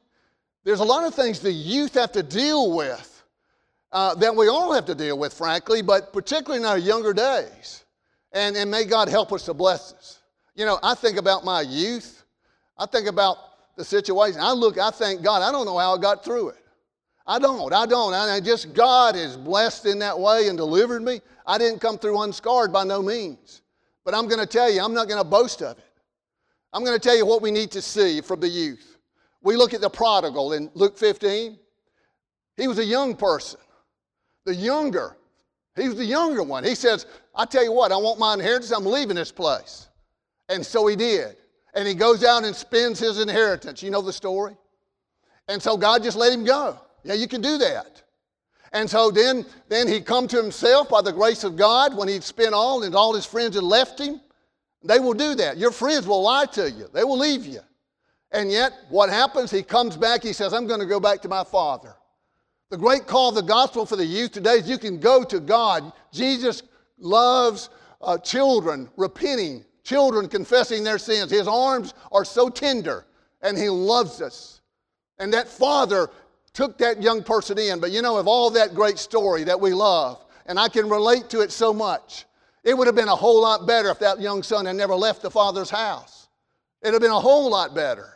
There's 0.64 0.80
a 0.80 0.86
lot 0.86 1.04
of 1.06 1.14
things 1.14 1.40
the 1.40 1.52
youth 1.52 1.94
have 1.96 2.14
to 2.14 2.24
deal 2.24 2.76
with 2.76 3.15
uh, 3.96 4.14
that 4.14 4.36
we 4.36 4.50
all 4.50 4.74
have 4.74 4.84
to 4.84 4.94
deal 4.94 5.18
with, 5.18 5.34
frankly, 5.34 5.82
but 5.82 6.12
particularly 6.12 6.62
in 6.62 6.68
our 6.68 6.78
younger 6.78 7.14
days. 7.14 7.86
And, 8.34 8.58
and 8.58 8.70
may 8.70 8.84
God 8.84 9.08
help 9.08 9.32
us 9.32 9.46
to 9.46 9.54
bless 9.54 9.94
us. 9.94 10.20
You 10.54 10.66
know, 10.66 10.80
I 10.84 10.96
think 10.96 11.18
about 11.18 11.46
my 11.46 11.62
youth. 11.62 12.26
I 12.78 12.88
think 12.88 13.08
about 13.08 13.38
the 13.78 13.86
situation. 13.86 14.42
I 14.42 14.52
look, 14.52 14.78
I 14.78 14.90
thank 14.90 15.24
God. 15.24 15.42
I 15.42 15.50
don't 15.50 15.66
know 15.66 15.78
how 15.78 15.96
I 15.96 15.98
got 15.98 16.26
through 16.26 16.50
it. 16.50 16.58
I 17.26 17.40
don't. 17.40 17.72
I 17.72 17.86
don't. 17.86 18.14
I 18.14 18.42
just, 18.42 18.74
God 18.74 19.16
is 19.16 19.38
blessed 19.38 19.86
in 19.86 20.00
that 20.00 20.20
way 20.20 20.50
and 20.50 20.58
delivered 20.58 21.02
me. 21.02 21.22
I 21.48 21.58
didn't 21.58 21.80
come 21.80 21.98
through 21.98 22.22
unscarred 22.22 22.74
by 22.74 22.84
no 22.84 23.02
means. 23.02 23.62
But 24.04 24.14
I'm 24.14 24.28
going 24.28 24.42
to 24.42 24.46
tell 24.46 24.70
you, 24.70 24.84
I'm 24.84 24.94
not 24.94 25.08
going 25.08 25.24
to 25.24 25.28
boast 25.28 25.62
of 25.62 25.78
it. 25.78 25.86
I'm 26.74 26.84
going 26.84 27.00
to 27.00 27.02
tell 27.02 27.16
you 27.16 27.26
what 27.26 27.42
we 27.42 27.50
need 27.50 27.72
to 27.72 27.82
see 27.82 28.20
from 28.20 28.42
the 28.42 28.50
youth. 28.50 28.98
We 29.42 29.56
look 29.56 29.74
at 29.74 29.80
the 29.80 29.90
prodigal 29.90 30.52
in 30.52 30.70
Luke 30.74 30.98
15. 30.98 31.58
He 32.58 32.68
was 32.68 32.78
a 32.80 32.86
young 32.86 33.16
person. 33.16 33.62
The 34.46 34.56
younger, 34.56 35.18
he 35.76 35.88
was 35.88 35.98
the 35.98 36.06
younger 36.06 36.44
one. 36.44 36.64
He 36.64 36.76
says, 36.76 37.06
I 37.34 37.46
tell 37.46 37.64
you 37.64 37.72
what, 37.72 37.92
I 37.92 37.98
want 37.98 38.20
my 38.20 38.34
inheritance. 38.34 38.72
I'm 38.72 38.86
leaving 38.86 39.16
this 39.16 39.32
place. 39.32 39.88
And 40.50 40.66
so 40.66 40.88
he 40.88 40.96
did. 40.96 41.36
And 41.74 41.88
he 41.88 41.94
goes 41.94 42.24
out 42.24 42.44
and 42.44 42.56
spends 42.56 43.00
his 43.00 43.20
inheritance. 43.20 43.84
You 43.84 43.92
know 43.92 44.02
the 44.02 44.14
story? 44.14 44.56
And 45.48 45.62
so 45.62 45.76
God 45.76 46.04
just 46.04 46.18
let 46.18 46.32
him 46.32 46.46
go. 46.46 46.80
Yeah, 47.04 47.16
you 47.16 47.28
can 47.28 47.42
do 47.42 47.58
that. 47.58 48.02
And 48.72 48.90
so 48.90 49.12
then, 49.12 49.46
then 49.70 49.88
he 49.88 50.02
come 50.02 50.28
to 50.28 50.42
himself 50.42 50.90
by 50.90 51.02
the 51.02 51.12
grace 51.12 51.44
of 51.44 51.56
God 51.56 51.96
when 51.96 52.08
he'd 52.08 52.24
spent 52.24 52.54
all 52.54 52.84
and 52.84 52.96
all 52.96 53.14
his 53.14 53.26
friends 53.26 53.56
had 53.56 53.64
left 53.64 54.00
him. 54.00 54.22
They 54.84 55.00
will 55.00 55.14
do 55.14 55.36
that. 55.36 55.58
Your 55.58 55.72
friends 55.72 56.08
will 56.08 56.22
lie 56.22 56.46
to 56.54 56.70
you. 56.70 56.88
They 56.94 57.04
will 57.04 57.18
leave 57.18 57.46
you. 57.46 57.60
And 58.32 58.52
yet, 58.52 58.74
what 58.90 59.10
happens? 59.10 59.50
He 59.50 59.64
comes 59.64 59.96
back. 59.96 60.24
He 60.24 60.34
says, 60.34 60.54
I'm 60.54 60.68
going 60.68 60.80
to 60.80 60.86
go 60.86 61.00
back 61.00 61.22
to 61.22 61.30
my 61.30 61.44
father. 61.44 61.96
The 62.70 62.78
great 62.78 63.06
call 63.06 63.30
of 63.30 63.36
the 63.36 63.44
gospel 63.44 63.86
for 63.86 63.96
the 63.96 64.06
youth 64.06 64.32
today 64.32 64.56
is 64.56 64.70
you 64.70 64.78
can 64.78 65.00
go 65.00 65.24
to 65.24 65.40
God. 65.40 65.92
Jesus 66.12 66.64
loves 66.98 67.70
uh, 68.02 68.18
children 68.18 68.90
repenting, 68.98 69.64
children 69.84 70.28
confessing 70.28 70.84
their 70.84 70.98
sins. 70.98 71.30
His 71.30 71.48
arms 71.48 71.94
are 72.12 72.26
so 72.26 72.50
tender, 72.50 73.06
and 73.42 73.58
He 73.58 73.70
loves 73.70 74.22
us. 74.22 74.62
And 75.20 75.32
that 75.34 75.48
father 75.48 76.10
took 76.54 76.78
that 76.80 77.04
young 77.04 77.22
person 77.22 77.60
in. 77.60 77.80
But 77.80 77.92
you 77.92 78.02
know, 78.02 78.18
of 78.18 78.28
all 78.28 78.50
that 78.52 78.74
great 78.74 78.98
story 78.98 79.44
that 79.44 79.60
we 79.60 79.74
love, 79.74 80.26
and 80.48 80.60
I 80.60 80.68
can 80.68 80.90
relate 80.90 81.30
to 81.30 81.42
it 81.42 81.52
so 81.52 81.72
much, 81.72 82.26
it 82.64 82.76
would 82.76 82.88
have 82.88 82.96
been 82.96 83.10
a 83.10 83.16
whole 83.16 83.42
lot 83.42 83.68
better 83.68 83.90
if 83.90 84.00
that 84.00 84.20
young 84.20 84.42
son 84.42 84.66
had 84.66 84.76
never 84.76 84.96
left 84.96 85.22
the 85.22 85.30
father's 85.30 85.70
house. 85.70 86.30
It 86.82 86.88
would 86.88 86.94
have 86.96 87.02
been 87.02 87.12
a 87.12 87.20
whole 87.20 87.50
lot 87.50 87.76
better. 87.76 88.15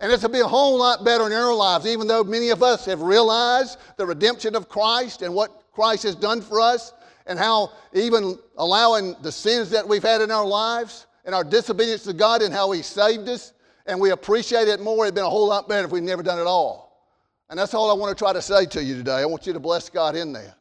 And 0.00 0.18
to 0.18 0.28
be 0.30 0.40
a 0.40 0.46
whole 0.46 0.78
lot 0.78 1.04
better 1.04 1.26
in 1.26 1.32
our 1.32 1.54
lives, 1.54 1.86
even 1.86 2.06
though 2.06 2.24
many 2.24 2.48
of 2.48 2.62
us 2.62 2.86
have 2.86 3.02
realized 3.02 3.78
the 3.98 4.06
redemption 4.06 4.56
of 4.56 4.68
Christ 4.68 5.20
and 5.20 5.34
what 5.34 5.64
Christ 5.72 6.04
has 6.04 6.14
done 6.14 6.40
for 6.40 6.60
us, 6.60 6.94
and 7.26 7.38
how 7.38 7.72
even 7.92 8.38
allowing 8.56 9.14
the 9.22 9.30
sins 9.30 9.70
that 9.70 9.86
we've 9.86 10.02
had 10.02 10.20
in 10.20 10.30
our 10.30 10.46
lives 10.46 11.06
and 11.24 11.34
our 11.34 11.44
disobedience 11.44 12.02
to 12.04 12.12
God 12.12 12.42
and 12.42 12.52
how 12.52 12.70
He 12.72 12.82
saved 12.82 13.28
us, 13.28 13.52
and 13.86 14.00
we 14.00 14.10
appreciate 14.10 14.68
it 14.68 14.80
more. 14.80 15.04
It'd 15.04 15.14
been 15.14 15.24
a 15.24 15.30
whole 15.30 15.48
lot 15.48 15.68
better 15.68 15.84
if 15.84 15.92
we'd 15.92 16.02
never 16.02 16.22
done 16.22 16.38
it 16.38 16.46
all. 16.46 17.06
And 17.50 17.58
that's 17.58 17.74
all 17.74 17.90
I 17.90 17.94
want 17.94 18.16
to 18.16 18.20
try 18.20 18.32
to 18.32 18.42
say 18.42 18.64
to 18.66 18.82
you 18.82 18.96
today. 18.96 19.16
I 19.16 19.26
want 19.26 19.46
you 19.46 19.52
to 19.52 19.60
bless 19.60 19.90
God 19.90 20.16
in 20.16 20.32
that, 20.32 20.56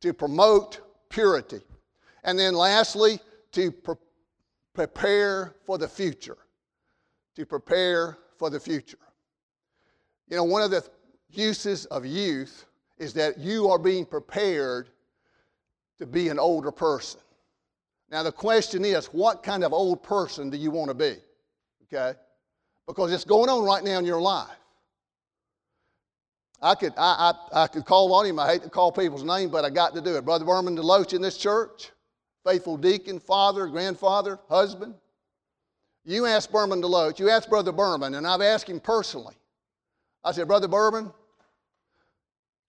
to 0.00 0.12
promote 0.12 0.80
purity. 1.10 1.60
And 2.24 2.38
then 2.38 2.54
lastly, 2.54 3.20
to 3.52 3.70
pre- 3.70 3.94
prepare 4.74 5.54
for 5.64 5.78
the 5.78 5.88
future. 5.88 6.38
To 7.36 7.46
prepare 7.46 8.18
for 8.38 8.50
the 8.50 8.60
future. 8.60 8.98
You 10.28 10.36
know, 10.36 10.44
one 10.44 10.62
of 10.62 10.70
the 10.70 10.84
uses 11.30 11.86
of 11.86 12.06
youth 12.06 12.66
is 12.98 13.12
that 13.14 13.38
you 13.38 13.68
are 13.68 13.78
being 13.78 14.06
prepared 14.06 14.88
to 15.98 16.06
be 16.06 16.28
an 16.28 16.38
older 16.38 16.72
person. 16.72 17.20
Now, 18.10 18.22
the 18.22 18.32
question 18.32 18.84
is, 18.84 19.06
what 19.06 19.42
kind 19.42 19.64
of 19.64 19.72
old 19.72 20.02
person 20.02 20.50
do 20.50 20.56
you 20.56 20.70
want 20.70 20.88
to 20.88 20.94
be? 20.94 21.16
Okay? 21.84 22.18
Because 22.86 23.12
it's 23.12 23.24
going 23.24 23.48
on 23.48 23.64
right 23.64 23.82
now 23.82 23.98
in 23.98 24.04
your 24.04 24.20
life. 24.20 24.48
I 26.62 26.74
could, 26.74 26.92
I, 26.96 27.32
I, 27.52 27.64
I 27.64 27.66
could 27.66 27.84
call 27.84 28.12
on 28.14 28.26
him. 28.26 28.38
I 28.38 28.46
hate 28.46 28.62
to 28.62 28.70
call 28.70 28.90
people's 28.92 29.24
name, 29.24 29.50
but 29.50 29.64
I 29.64 29.70
got 29.70 29.94
to 29.94 30.00
do 30.00 30.16
it. 30.16 30.24
Brother 30.24 30.44
Berman 30.44 30.76
Deloach 30.76 31.12
in 31.12 31.20
this 31.20 31.36
church, 31.36 31.90
faithful 32.44 32.76
deacon, 32.76 33.18
father, 33.18 33.66
grandfather, 33.66 34.38
husband. 34.48 34.94
You 36.04 36.26
ask 36.26 36.50
Berman 36.50 36.82
Deloach, 36.82 37.18
you 37.18 37.30
ask 37.30 37.48
Brother 37.48 37.72
Berman, 37.72 38.14
and 38.14 38.26
I've 38.26 38.42
asked 38.42 38.68
him 38.68 38.80
personally. 38.80 39.34
I 40.22 40.32
said, 40.32 40.46
Brother 40.46 40.68
Berman, 40.68 41.10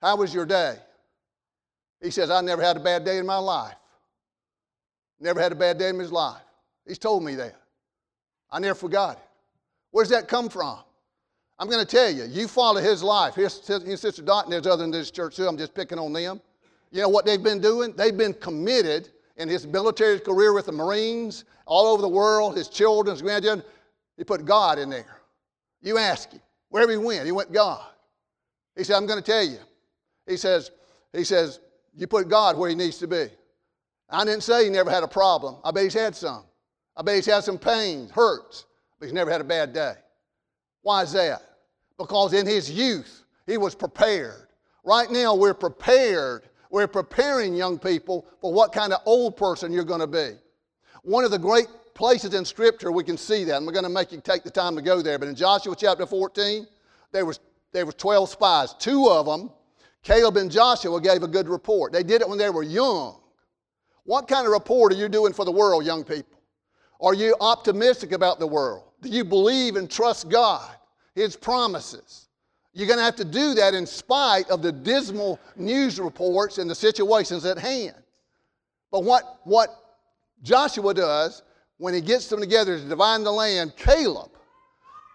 how 0.01 0.15
was 0.17 0.33
your 0.33 0.45
day? 0.45 0.77
He 2.01 2.11
says, 2.11 2.29
I 2.29 2.41
never 2.41 2.61
had 2.61 2.77
a 2.77 2.79
bad 2.79 3.03
day 3.03 3.17
in 3.17 3.25
my 3.25 3.37
life. 3.37 3.75
Never 5.19 5.41
had 5.41 5.51
a 5.51 5.55
bad 5.55 5.77
day 5.77 5.89
in 5.89 5.99
his 5.99 6.11
life. 6.11 6.41
He's 6.85 6.99
told 6.99 7.23
me 7.23 7.35
that. 7.35 7.55
I 8.51 8.59
never 8.59 8.75
forgot 8.75 9.17
it. 9.17 9.23
Where's 9.91 10.09
that 10.09 10.27
come 10.27 10.49
from? 10.49 10.79
I'm 11.57 11.69
going 11.69 11.83
to 11.83 11.89
tell 11.89 12.11
you, 12.11 12.25
you 12.25 12.47
follow 12.47 12.81
his 12.81 13.01
life. 13.01 13.35
His, 13.35 13.65
his 13.65 14.01
sister 14.01 14.21
Dot 14.21 14.43
and 14.43 14.53
there's 14.53 14.67
other 14.67 14.83
in 14.83 14.91
this 14.91 15.09
church 15.09 15.37
too. 15.37 15.47
I'm 15.47 15.57
just 15.57 15.73
picking 15.73 15.97
on 15.97 16.11
them. 16.13 16.41
You 16.91 17.01
know 17.01 17.09
what 17.09 17.25
they've 17.25 17.41
been 17.41 17.61
doing? 17.61 17.93
They've 17.93 18.15
been 18.15 18.33
committed 18.33 19.09
in 19.37 19.49
his 19.49 19.67
military 19.67 20.19
career 20.19 20.53
with 20.53 20.67
the 20.67 20.71
Marines, 20.71 21.45
all 21.65 21.87
over 21.87 22.01
the 22.01 22.07
world, 22.07 22.55
his 22.55 22.69
children, 22.69 23.13
his 23.13 23.21
grandchildren. 23.21 23.65
He 24.17 24.23
put 24.23 24.45
God 24.45 24.79
in 24.79 24.89
there. 24.89 25.21
You 25.81 25.97
ask 25.97 26.31
him. 26.31 26.41
Wherever 26.69 26.91
he 26.91 26.97
went, 26.97 27.25
he 27.25 27.31
went 27.31 27.51
God. 27.51 27.85
He 28.75 28.83
said, 28.83 28.95
I'm 28.95 29.05
going 29.05 29.21
to 29.21 29.31
tell 29.31 29.43
you. 29.43 29.59
He 30.27 30.37
says, 30.37 30.71
he 31.13 31.23
says, 31.23 31.59
you 31.95 32.07
put 32.07 32.27
God 32.27 32.57
where 32.57 32.69
he 32.69 32.75
needs 32.75 32.97
to 32.99 33.07
be. 33.07 33.27
I 34.09 34.25
didn't 34.25 34.43
say 34.43 34.65
he 34.65 34.69
never 34.69 34.89
had 34.89 35.03
a 35.03 35.07
problem. 35.07 35.57
I 35.63 35.71
bet 35.71 35.83
he's 35.83 35.93
had 35.93 36.15
some. 36.15 36.43
I 36.95 37.01
bet 37.01 37.15
he's 37.15 37.25
had 37.25 37.43
some 37.43 37.57
pains, 37.57 38.11
hurts, 38.11 38.65
but 38.99 39.05
he's 39.05 39.13
never 39.13 39.31
had 39.31 39.41
a 39.41 39.45
bad 39.45 39.73
day. 39.73 39.93
Why 40.81 41.03
is 41.03 41.11
that? 41.13 41.41
Because 41.97 42.33
in 42.33 42.45
his 42.45 42.69
youth, 42.69 43.23
he 43.47 43.57
was 43.57 43.75
prepared. 43.75 44.47
Right 44.83 45.09
now, 45.09 45.35
we're 45.35 45.53
prepared. 45.53 46.43
We're 46.75 46.87
preparing 46.87 47.55
young 47.55 47.79
people 47.79 48.25
for 48.41 48.51
what 48.51 48.73
kind 48.73 48.91
of 48.91 48.99
old 49.05 49.37
person 49.37 49.71
you're 49.71 49.85
going 49.85 50.01
to 50.01 50.07
be. 50.07 50.31
One 51.03 51.23
of 51.23 51.31
the 51.31 51.39
great 51.39 51.67
places 51.93 52.33
in 52.33 52.43
Scripture 52.43 52.91
we 52.91 53.05
can 53.05 53.15
see 53.15 53.45
that, 53.45 53.55
and 53.55 53.65
we're 53.65 53.71
going 53.71 53.85
to 53.85 53.89
make 53.89 54.11
you 54.11 54.19
take 54.19 54.43
the 54.43 54.49
time 54.49 54.75
to 54.75 54.81
go 54.81 55.01
there, 55.01 55.17
but 55.17 55.29
in 55.29 55.35
Joshua 55.35 55.73
chapter 55.77 56.05
14, 56.05 56.67
there 57.13 57.25
was, 57.25 57.39
there 57.71 57.85
was 57.85 57.95
12 57.95 58.27
spies. 58.27 58.73
Two 58.73 59.07
of 59.07 59.25
them, 59.25 59.51
Caleb 60.03 60.35
and 60.35 60.51
Joshua, 60.51 60.99
gave 60.99 61.23
a 61.23 61.29
good 61.29 61.47
report. 61.47 61.93
They 61.93 62.03
did 62.03 62.21
it 62.21 62.27
when 62.27 62.37
they 62.37 62.49
were 62.49 62.61
young. 62.61 63.21
What 64.03 64.27
kind 64.27 64.45
of 64.45 64.51
report 64.51 64.91
are 64.91 64.97
you 64.97 65.07
doing 65.07 65.31
for 65.31 65.45
the 65.45 65.53
world, 65.53 65.85
young 65.85 66.03
people? 66.03 66.41
Are 66.99 67.13
you 67.13 67.37
optimistic 67.39 68.11
about 68.11 68.37
the 68.37 68.47
world? 68.47 68.83
Do 69.01 69.07
you 69.07 69.23
believe 69.23 69.77
and 69.77 69.89
trust 69.89 70.27
God, 70.27 70.75
His 71.13 71.37
promises? 71.37 72.27
You're 72.75 72.87
going 72.87 72.99
to 72.99 73.05
have 73.05 73.15
to 73.15 73.25
do 73.25 73.53
that 73.53 73.73
in 73.73 73.87
spite 73.87 74.49
of 74.49 74.61
the 74.61 74.71
dismal 74.71 75.39
news 75.55 75.97
reports 75.97 76.57
and 76.57 76.69
the 76.69 76.75
situations 76.75 77.45
at 77.45 77.57
hand. 77.57 77.95
But 78.91 79.05
what, 79.05 79.39
what 79.45 79.69
Joshua 80.43 80.93
does 80.93 81.41
when 81.77 81.93
he 81.93 82.01
gets 82.01 82.27
them 82.27 82.41
together 82.41 82.77
to 82.77 82.85
divide 82.85 83.23
the 83.23 83.31
land, 83.31 83.77
Caleb, 83.77 84.29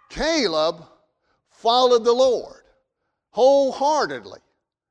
Caleb 0.08 0.86
followed 1.50 2.02
the 2.02 2.12
Lord 2.12 2.62
wholeheartedly. 3.28 4.40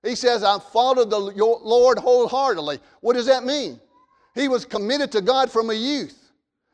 He 0.03 0.13
says, 0.13 0.43
I 0.43 0.60
followed 0.60 1.10
the 1.10 1.17
Lord 1.17 1.97
wholeheartedly. 1.97 2.79
What 3.01 3.15
does 3.15 3.25
that 3.25 3.43
mean? 3.43 3.79
He 4.36 4.47
was 4.47 4.63
committed 4.63 5.12
to 5.13 5.21
God 5.21 5.51
from 5.51 5.71
a 5.71 5.73
youth. 5.73 6.32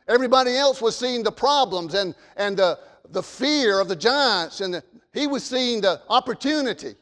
Everybody 0.09 0.57
else 0.57 0.81
was 0.81 0.97
seeing 0.97 1.23
the 1.23 1.31
problems 1.31 1.93
and, 1.93 2.13
and 2.35 2.57
the, 2.57 2.77
the 3.11 3.23
fear 3.23 3.79
of 3.79 3.87
the 3.87 3.95
giants, 3.95 4.61
and 4.61 4.73
the, 4.73 4.83
he 5.13 5.27
was 5.27 5.43
seeing 5.43 5.81
the 5.81 6.01
opportunity 6.09 6.95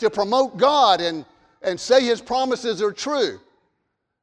to 0.00 0.10
promote 0.10 0.56
God 0.56 1.00
and, 1.00 1.24
and 1.62 1.78
say 1.78 2.04
his 2.04 2.20
promises 2.20 2.82
are 2.82 2.92
true. 2.92 3.38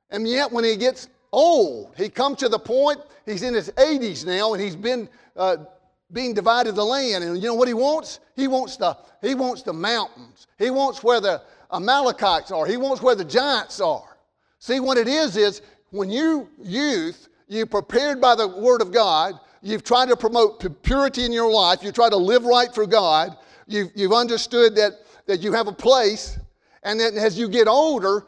And 0.09 0.27
yet, 0.27 0.51
when 0.51 0.63
he 0.63 0.75
gets 0.75 1.07
old, 1.31 1.93
he 1.97 2.09
comes 2.09 2.37
to 2.37 2.49
the 2.49 2.59
point, 2.59 2.99
he's 3.25 3.43
in 3.43 3.53
his 3.53 3.69
80s 3.71 4.25
now, 4.25 4.53
and 4.53 4.61
he's 4.61 4.75
been 4.75 5.09
uh, 5.35 5.57
being 6.11 6.33
divided 6.33 6.75
the 6.75 6.83
land. 6.83 7.23
And 7.23 7.37
you 7.37 7.47
know 7.47 7.55
what 7.55 7.67
he 7.67 7.73
wants? 7.73 8.19
He 8.35 8.47
wants 8.47 8.77
the, 8.77 8.97
he 9.21 9.35
wants 9.35 9.63
the 9.63 9.73
mountains. 9.73 10.47
He 10.57 10.69
wants 10.69 11.03
where 11.03 11.19
the 11.19 11.41
Amalekites 11.71 12.51
are. 12.51 12.65
He 12.65 12.77
wants 12.77 13.01
where 13.01 13.15
the 13.15 13.25
giants 13.25 13.79
are. 13.81 14.17
See, 14.59 14.79
what 14.79 14.97
it 14.97 15.07
is 15.07 15.37
is 15.37 15.61
when 15.91 16.09
you 16.09 16.49
youth, 16.61 17.29
you 17.47 17.65
prepared 17.65 18.19
by 18.19 18.35
the 18.35 18.47
Word 18.47 18.81
of 18.81 18.91
God, 18.91 19.39
you've 19.61 19.83
tried 19.83 20.09
to 20.09 20.17
promote 20.17 20.83
purity 20.83 21.25
in 21.25 21.31
your 21.31 21.51
life, 21.51 21.83
you 21.83 21.91
try 21.91 22.09
to 22.09 22.17
live 22.17 22.45
right 22.45 22.73
for 22.73 22.85
God, 22.85 23.37
you've, 23.67 23.89
you've 23.95 24.13
understood 24.13 24.75
that, 24.75 24.93
that 25.25 25.41
you 25.41 25.53
have 25.53 25.67
a 25.67 25.73
place, 25.73 26.39
and 26.83 26.99
then 26.99 27.17
as 27.17 27.37
you 27.37 27.47
get 27.49 27.67
older, 27.67 28.25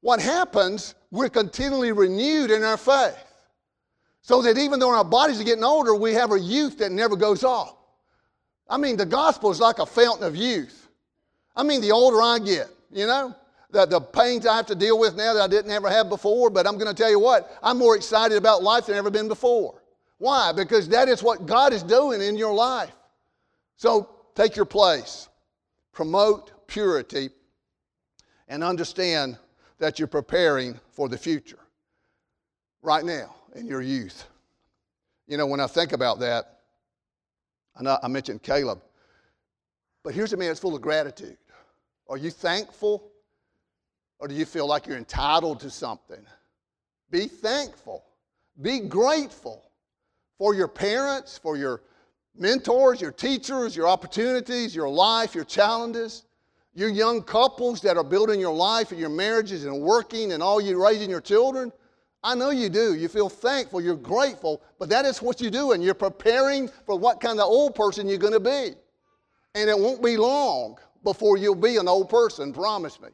what 0.00 0.20
happens, 0.20 0.94
we're 1.10 1.28
continually 1.28 1.92
renewed 1.92 2.50
in 2.50 2.62
our 2.64 2.76
faith. 2.76 3.16
So 4.22 4.40
that 4.42 4.56
even 4.56 4.78
though 4.78 4.90
our 4.90 5.04
bodies 5.04 5.40
are 5.40 5.44
getting 5.44 5.64
older, 5.64 5.94
we 5.94 6.12
have 6.14 6.32
a 6.32 6.38
youth 6.38 6.78
that 6.78 6.92
never 6.92 7.16
goes 7.16 7.44
off. 7.44 7.76
I 8.68 8.76
mean, 8.76 8.96
the 8.96 9.06
gospel 9.06 9.50
is 9.50 9.60
like 9.60 9.78
a 9.78 9.86
fountain 9.86 10.26
of 10.26 10.36
youth. 10.36 10.88
I 11.54 11.62
mean, 11.62 11.80
the 11.80 11.90
older 11.90 12.22
I 12.22 12.38
get, 12.38 12.68
you 12.90 13.06
know, 13.06 13.34
the, 13.70 13.86
the 13.86 14.00
pains 14.00 14.46
I 14.46 14.56
have 14.56 14.66
to 14.66 14.74
deal 14.74 14.98
with 14.98 15.16
now 15.16 15.34
that 15.34 15.42
I 15.42 15.48
didn't 15.48 15.70
ever 15.70 15.90
have 15.90 16.08
before, 16.08 16.50
but 16.50 16.66
I'm 16.66 16.78
going 16.78 16.94
to 16.94 16.94
tell 16.94 17.10
you 17.10 17.18
what, 17.18 17.58
I'm 17.62 17.78
more 17.78 17.96
excited 17.96 18.38
about 18.38 18.62
life 18.62 18.86
than 18.86 18.96
ever 18.96 19.10
been 19.10 19.28
before. 19.28 19.81
Why? 20.22 20.52
Because 20.52 20.88
that 20.90 21.08
is 21.08 21.20
what 21.20 21.46
God 21.46 21.72
is 21.72 21.82
doing 21.82 22.22
in 22.22 22.38
your 22.38 22.54
life. 22.54 22.92
So 23.74 24.08
take 24.36 24.54
your 24.54 24.64
place, 24.64 25.28
promote 25.90 26.68
purity, 26.68 27.30
and 28.46 28.62
understand 28.62 29.36
that 29.80 29.98
you're 29.98 30.06
preparing 30.06 30.78
for 30.92 31.08
the 31.08 31.18
future 31.18 31.58
right 32.82 33.04
now 33.04 33.34
in 33.56 33.66
your 33.66 33.82
youth. 33.82 34.28
You 35.26 35.38
know, 35.38 35.46
when 35.46 35.58
I 35.58 35.66
think 35.66 35.92
about 35.92 36.20
that, 36.20 36.60
I, 37.74 37.98
I 38.04 38.06
mentioned 38.06 38.44
Caleb, 38.44 38.80
but 40.04 40.14
here's 40.14 40.32
a 40.34 40.36
man 40.36 40.46
that's 40.50 40.60
full 40.60 40.76
of 40.76 40.82
gratitude. 40.82 41.36
Are 42.08 42.16
you 42.16 42.30
thankful 42.30 43.10
or 44.20 44.28
do 44.28 44.36
you 44.36 44.44
feel 44.44 44.68
like 44.68 44.86
you're 44.86 44.98
entitled 44.98 45.58
to 45.58 45.70
something? 45.70 46.24
Be 47.10 47.26
thankful. 47.26 48.04
Be 48.60 48.78
grateful 48.78 49.64
for 50.42 50.56
your 50.56 50.66
parents, 50.66 51.38
for 51.38 51.56
your 51.56 51.82
mentors, 52.36 53.00
your 53.00 53.12
teachers, 53.12 53.76
your 53.76 53.86
opportunities, 53.86 54.74
your 54.74 54.88
life, 54.88 55.36
your 55.36 55.44
challenges, 55.44 56.24
your 56.74 56.88
young 56.88 57.22
couples 57.22 57.80
that 57.80 57.96
are 57.96 58.02
building 58.02 58.40
your 58.40 58.52
life 58.52 58.90
and 58.90 58.98
your 58.98 59.08
marriages 59.08 59.66
and 59.66 59.80
working 59.80 60.32
and 60.32 60.42
all 60.42 60.60
you 60.60 60.82
raising 60.82 61.08
your 61.08 61.20
children. 61.20 61.70
I 62.24 62.34
know 62.34 62.50
you 62.50 62.68
do. 62.68 62.96
You 62.96 63.06
feel 63.06 63.28
thankful, 63.28 63.80
you're 63.80 63.94
grateful, 63.94 64.60
but 64.80 64.88
that 64.88 65.04
is 65.04 65.22
what 65.22 65.40
you're 65.40 65.48
doing. 65.48 65.80
You're 65.80 65.94
preparing 65.94 66.68
for 66.86 66.98
what 66.98 67.20
kind 67.20 67.38
of 67.38 67.46
old 67.46 67.76
person 67.76 68.08
you're 68.08 68.18
going 68.18 68.32
to 68.32 68.40
be. 68.40 68.70
And 69.54 69.70
it 69.70 69.78
won't 69.78 70.02
be 70.02 70.16
long 70.16 70.76
before 71.04 71.36
you'll 71.36 71.54
be 71.54 71.76
an 71.76 71.86
old 71.86 72.08
person, 72.08 72.52
promise 72.52 73.00
me. 73.00 73.10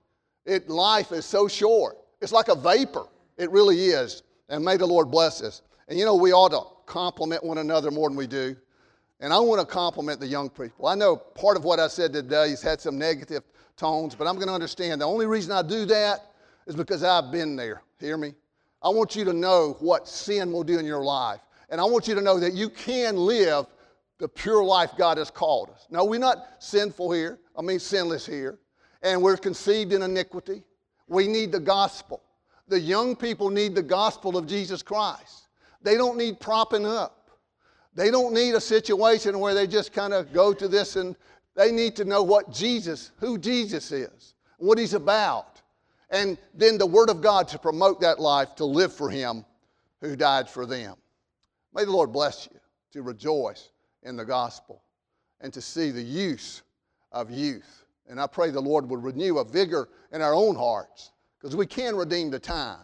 It, 0.46 0.70
life 0.70 1.12
is 1.12 1.26
so 1.26 1.46
short. 1.46 1.98
It's 2.22 2.32
like 2.32 2.48
a 2.48 2.54
vapor. 2.54 3.04
It 3.36 3.50
really 3.50 3.88
is. 3.88 4.22
And 4.48 4.64
may 4.64 4.78
the 4.78 4.86
Lord 4.86 5.10
bless 5.10 5.42
us. 5.42 5.60
And 5.88 5.98
you 5.98 6.06
know, 6.06 6.16
we 6.16 6.32
ought 6.32 6.52
to 6.52 6.77
compliment 6.88 7.44
one 7.44 7.58
another 7.58 7.90
more 7.90 8.08
than 8.08 8.16
we 8.16 8.26
do. 8.26 8.56
And 9.20 9.32
I 9.32 9.38
want 9.38 9.60
to 9.60 9.66
compliment 9.66 10.20
the 10.20 10.26
young 10.26 10.48
people. 10.48 10.86
I 10.86 10.94
know 10.94 11.16
part 11.16 11.56
of 11.56 11.64
what 11.64 11.78
I 11.78 11.88
said 11.88 12.12
today 12.12 12.50
has 12.50 12.62
had 12.62 12.80
some 12.80 12.98
negative 12.98 13.42
tones, 13.76 14.14
but 14.14 14.26
I'm 14.26 14.36
going 14.36 14.48
to 14.48 14.54
understand 14.54 15.00
the 15.00 15.06
only 15.06 15.26
reason 15.26 15.52
I 15.52 15.62
do 15.62 15.84
that 15.86 16.32
is 16.66 16.74
because 16.74 17.02
I've 17.02 17.30
been 17.30 17.54
there. 17.56 17.82
Hear 18.00 18.16
me? 18.16 18.34
I 18.82 18.88
want 18.88 19.14
you 19.14 19.24
to 19.24 19.32
know 19.32 19.76
what 19.80 20.08
sin 20.08 20.52
will 20.52 20.64
do 20.64 20.78
in 20.78 20.86
your 20.86 21.02
life. 21.02 21.40
And 21.68 21.80
I 21.80 21.84
want 21.84 22.08
you 22.08 22.14
to 22.14 22.20
know 22.20 22.40
that 22.40 22.54
you 22.54 22.70
can 22.70 23.16
live 23.16 23.66
the 24.18 24.28
pure 24.28 24.64
life 24.64 24.92
God 24.96 25.18
has 25.18 25.30
called 25.30 25.70
us. 25.70 25.86
No, 25.90 26.04
we're 26.04 26.18
not 26.18 26.46
sinful 26.58 27.12
here. 27.12 27.38
I 27.56 27.62
mean, 27.62 27.78
sinless 27.78 28.24
here 28.24 28.58
and 29.02 29.22
we're 29.22 29.36
conceived 29.36 29.92
in 29.92 30.02
iniquity. 30.02 30.62
We 31.06 31.26
need 31.26 31.52
the 31.52 31.60
gospel. 31.60 32.22
The 32.68 32.80
young 32.80 33.16
people 33.16 33.50
need 33.50 33.74
the 33.74 33.82
gospel 33.82 34.36
of 34.36 34.46
Jesus 34.46 34.82
Christ. 34.82 35.47
They 35.82 35.96
don't 35.96 36.16
need 36.16 36.40
propping 36.40 36.86
up. 36.86 37.30
They 37.94 38.10
don't 38.10 38.32
need 38.32 38.54
a 38.54 38.60
situation 38.60 39.38
where 39.38 39.54
they 39.54 39.66
just 39.66 39.92
kind 39.92 40.12
of 40.12 40.32
go 40.32 40.52
to 40.52 40.68
this 40.68 40.96
and 40.96 41.16
they 41.56 41.72
need 41.72 41.96
to 41.96 42.04
know 42.04 42.22
what 42.22 42.52
Jesus, 42.52 43.10
who 43.18 43.38
Jesus 43.38 43.90
is, 43.90 44.34
what 44.58 44.78
he's 44.78 44.94
about. 44.94 45.60
And 46.10 46.38
then 46.54 46.78
the 46.78 46.86
Word 46.86 47.10
of 47.10 47.20
God 47.20 47.48
to 47.48 47.58
promote 47.58 48.00
that 48.00 48.20
life, 48.20 48.54
to 48.56 48.64
live 48.64 48.92
for 48.92 49.10
Him 49.10 49.44
who 50.00 50.16
died 50.16 50.48
for 50.48 50.64
them. 50.64 50.94
May 51.74 51.84
the 51.84 51.90
Lord 51.90 52.12
bless 52.12 52.48
you 52.50 52.58
to 52.92 53.02
rejoice 53.02 53.70
in 54.04 54.16
the 54.16 54.24
gospel 54.24 54.82
and 55.40 55.52
to 55.52 55.60
see 55.60 55.90
the 55.90 56.02
use 56.02 56.62
of 57.12 57.30
youth 57.30 57.84
and 58.08 58.20
I 58.20 58.26
pray 58.26 58.50
the 58.50 58.60
Lord 58.60 58.88
would 58.88 59.02
renew 59.02 59.38
a 59.38 59.44
vigor 59.44 59.88
in 60.12 60.22
our 60.22 60.34
own 60.34 60.56
hearts 60.56 61.12
because 61.38 61.54
we 61.54 61.66
can 61.66 61.94
redeem 61.94 62.30
the 62.30 62.38
time. 62.38 62.80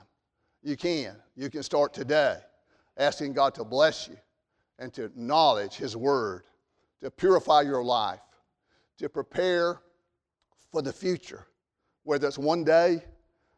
You 0.62 0.76
can. 0.76 1.16
You 1.34 1.50
can 1.50 1.62
start 1.62 1.92
today 1.94 2.38
asking 2.96 3.32
God 3.32 3.54
to 3.54 3.64
bless 3.64 4.08
you 4.08 4.16
and 4.78 4.92
to 4.94 5.04
acknowledge 5.04 5.74
His 5.74 5.96
Word, 5.96 6.44
to 7.00 7.10
purify 7.10 7.62
your 7.62 7.84
life, 7.84 8.20
to 8.98 9.08
prepare 9.08 9.80
for 10.70 10.82
the 10.82 10.92
future, 10.92 11.46
whether 12.02 12.26
it's 12.26 12.38
one 12.38 12.64
day 12.64 13.02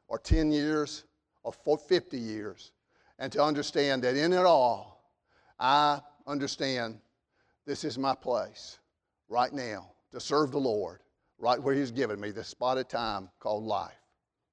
or 0.08 0.18
10 0.18 0.50
years 0.50 1.04
or 1.42 1.78
50 1.78 2.18
years, 2.18 2.72
and 3.18 3.32
to 3.32 3.42
understand 3.42 4.02
that 4.02 4.16
in 4.16 4.32
it 4.32 4.44
all, 4.44 5.10
I 5.58 6.00
understand 6.26 6.98
this 7.66 7.84
is 7.84 7.98
my 7.98 8.14
place 8.14 8.78
right 9.28 9.52
now 9.52 9.90
to 10.12 10.20
serve 10.20 10.52
the 10.52 10.58
Lord, 10.58 11.00
right 11.38 11.60
where 11.60 11.74
He's 11.74 11.90
given 11.90 12.20
me 12.20 12.30
this 12.30 12.48
spot 12.48 12.78
of 12.78 12.88
time 12.88 13.28
called 13.38 13.64
life. 13.64 13.92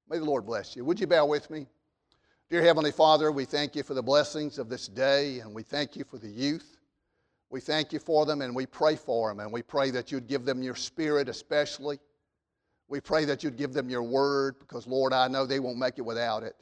May 0.09 0.17
the 0.17 0.25
Lord 0.25 0.45
bless 0.45 0.75
you. 0.75 0.85
Would 0.85 0.99
you 0.99 1.07
bow 1.07 1.25
with 1.25 1.49
me? 1.49 1.67
Dear 2.49 2.61
Heavenly 2.61 2.91
Father, 2.91 3.31
we 3.31 3.45
thank 3.45 3.75
you 3.75 3.83
for 3.83 3.93
the 3.93 4.03
blessings 4.03 4.59
of 4.59 4.69
this 4.69 4.87
day, 4.87 5.39
and 5.39 5.55
we 5.55 5.63
thank 5.63 5.95
you 5.95 6.03
for 6.03 6.17
the 6.17 6.29
youth. 6.29 6.77
We 7.49 7.61
thank 7.61 7.93
you 7.93 7.99
for 7.99 8.25
them, 8.25 8.41
and 8.41 8.53
we 8.53 8.65
pray 8.65 8.95
for 8.95 9.29
them, 9.29 9.39
and 9.39 9.51
we 9.51 9.63
pray 9.63 9.91
that 9.91 10.11
you'd 10.11 10.27
give 10.27 10.43
them 10.43 10.61
your 10.61 10.75
spirit 10.75 11.29
especially. 11.29 11.99
We 12.89 12.99
pray 12.99 13.25
that 13.25 13.43
you'd 13.43 13.57
give 13.57 13.73
them 13.73 13.89
your 13.89 14.03
word, 14.03 14.59
because, 14.59 14.85
Lord, 14.85 15.13
I 15.13 15.27
know 15.29 15.45
they 15.45 15.61
won't 15.61 15.77
make 15.77 15.97
it 15.97 16.03
without 16.03 16.43
it. 16.43 16.55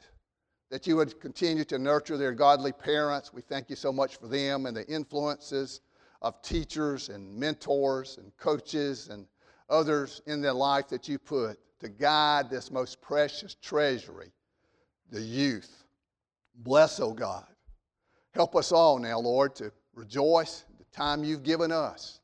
That 0.70 0.86
you 0.86 0.96
would 0.96 1.20
continue 1.20 1.64
to 1.64 1.78
nurture 1.78 2.16
their 2.16 2.32
godly 2.32 2.72
parents. 2.72 3.32
We 3.32 3.42
thank 3.42 3.68
you 3.68 3.76
so 3.76 3.92
much 3.92 4.16
for 4.16 4.28
them 4.28 4.66
and 4.66 4.76
the 4.76 4.86
influences 4.86 5.80
of 6.22 6.40
teachers 6.42 7.08
and 7.08 7.36
mentors 7.36 8.18
and 8.18 8.34
coaches 8.38 9.08
and 9.08 9.26
others 9.68 10.22
in 10.26 10.40
their 10.40 10.54
life 10.54 10.88
that 10.88 11.08
you 11.08 11.18
put 11.18 11.58
to 11.80 11.88
guide 11.88 12.48
this 12.48 12.70
most 12.70 13.02
precious 13.02 13.56
treasury, 13.56 14.32
the 15.12 15.20
youth. 15.20 15.84
Bless, 16.56 16.98
O 16.98 17.10
oh 17.10 17.12
God. 17.12 17.46
Help 18.32 18.56
us 18.56 18.72
all 18.72 18.98
now, 18.98 19.20
Lord, 19.20 19.54
to 19.56 19.70
rejoice 19.94 20.64
the 20.78 20.84
time 20.96 21.22
you've 21.22 21.42
given 21.42 21.70
us. 21.70 22.20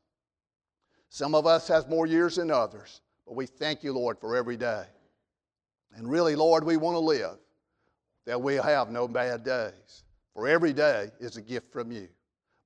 Some 1.09 1.35
of 1.35 1.45
us 1.45 1.67
has 1.67 1.87
more 1.87 2.07
years 2.07 2.35
than 2.35 2.51
others, 2.51 3.01
but 3.25 3.35
we 3.35 3.45
thank 3.45 3.83
you, 3.83 3.93
Lord, 3.93 4.19
for 4.19 4.35
every 4.35 4.57
day. 4.57 4.85
And 5.95 6.09
really, 6.09 6.35
Lord, 6.35 6.63
we 6.63 6.77
want 6.77 6.95
to 6.95 6.99
live 6.99 7.37
that 8.25 8.41
we 8.41 8.55
have 8.55 8.89
no 8.89 9.07
bad 9.07 9.43
days. 9.43 10.03
For 10.33 10.47
every 10.47 10.73
day 10.73 11.09
is 11.19 11.37
a 11.37 11.41
gift 11.41 11.71
from 11.71 11.91
you. 11.91 12.07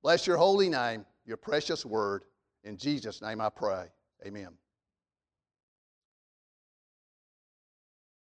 Bless 0.01 0.27
your 0.27 0.38
holy 0.38 0.69
name, 0.69 1.05
your 1.25 1.38
precious 1.38 1.86
word. 1.86 2.23
In 2.63 2.77
Jesus' 2.77 3.21
name 3.21 3.39
I 3.39 3.49
pray. 3.49 3.88
Amen. 4.25 4.49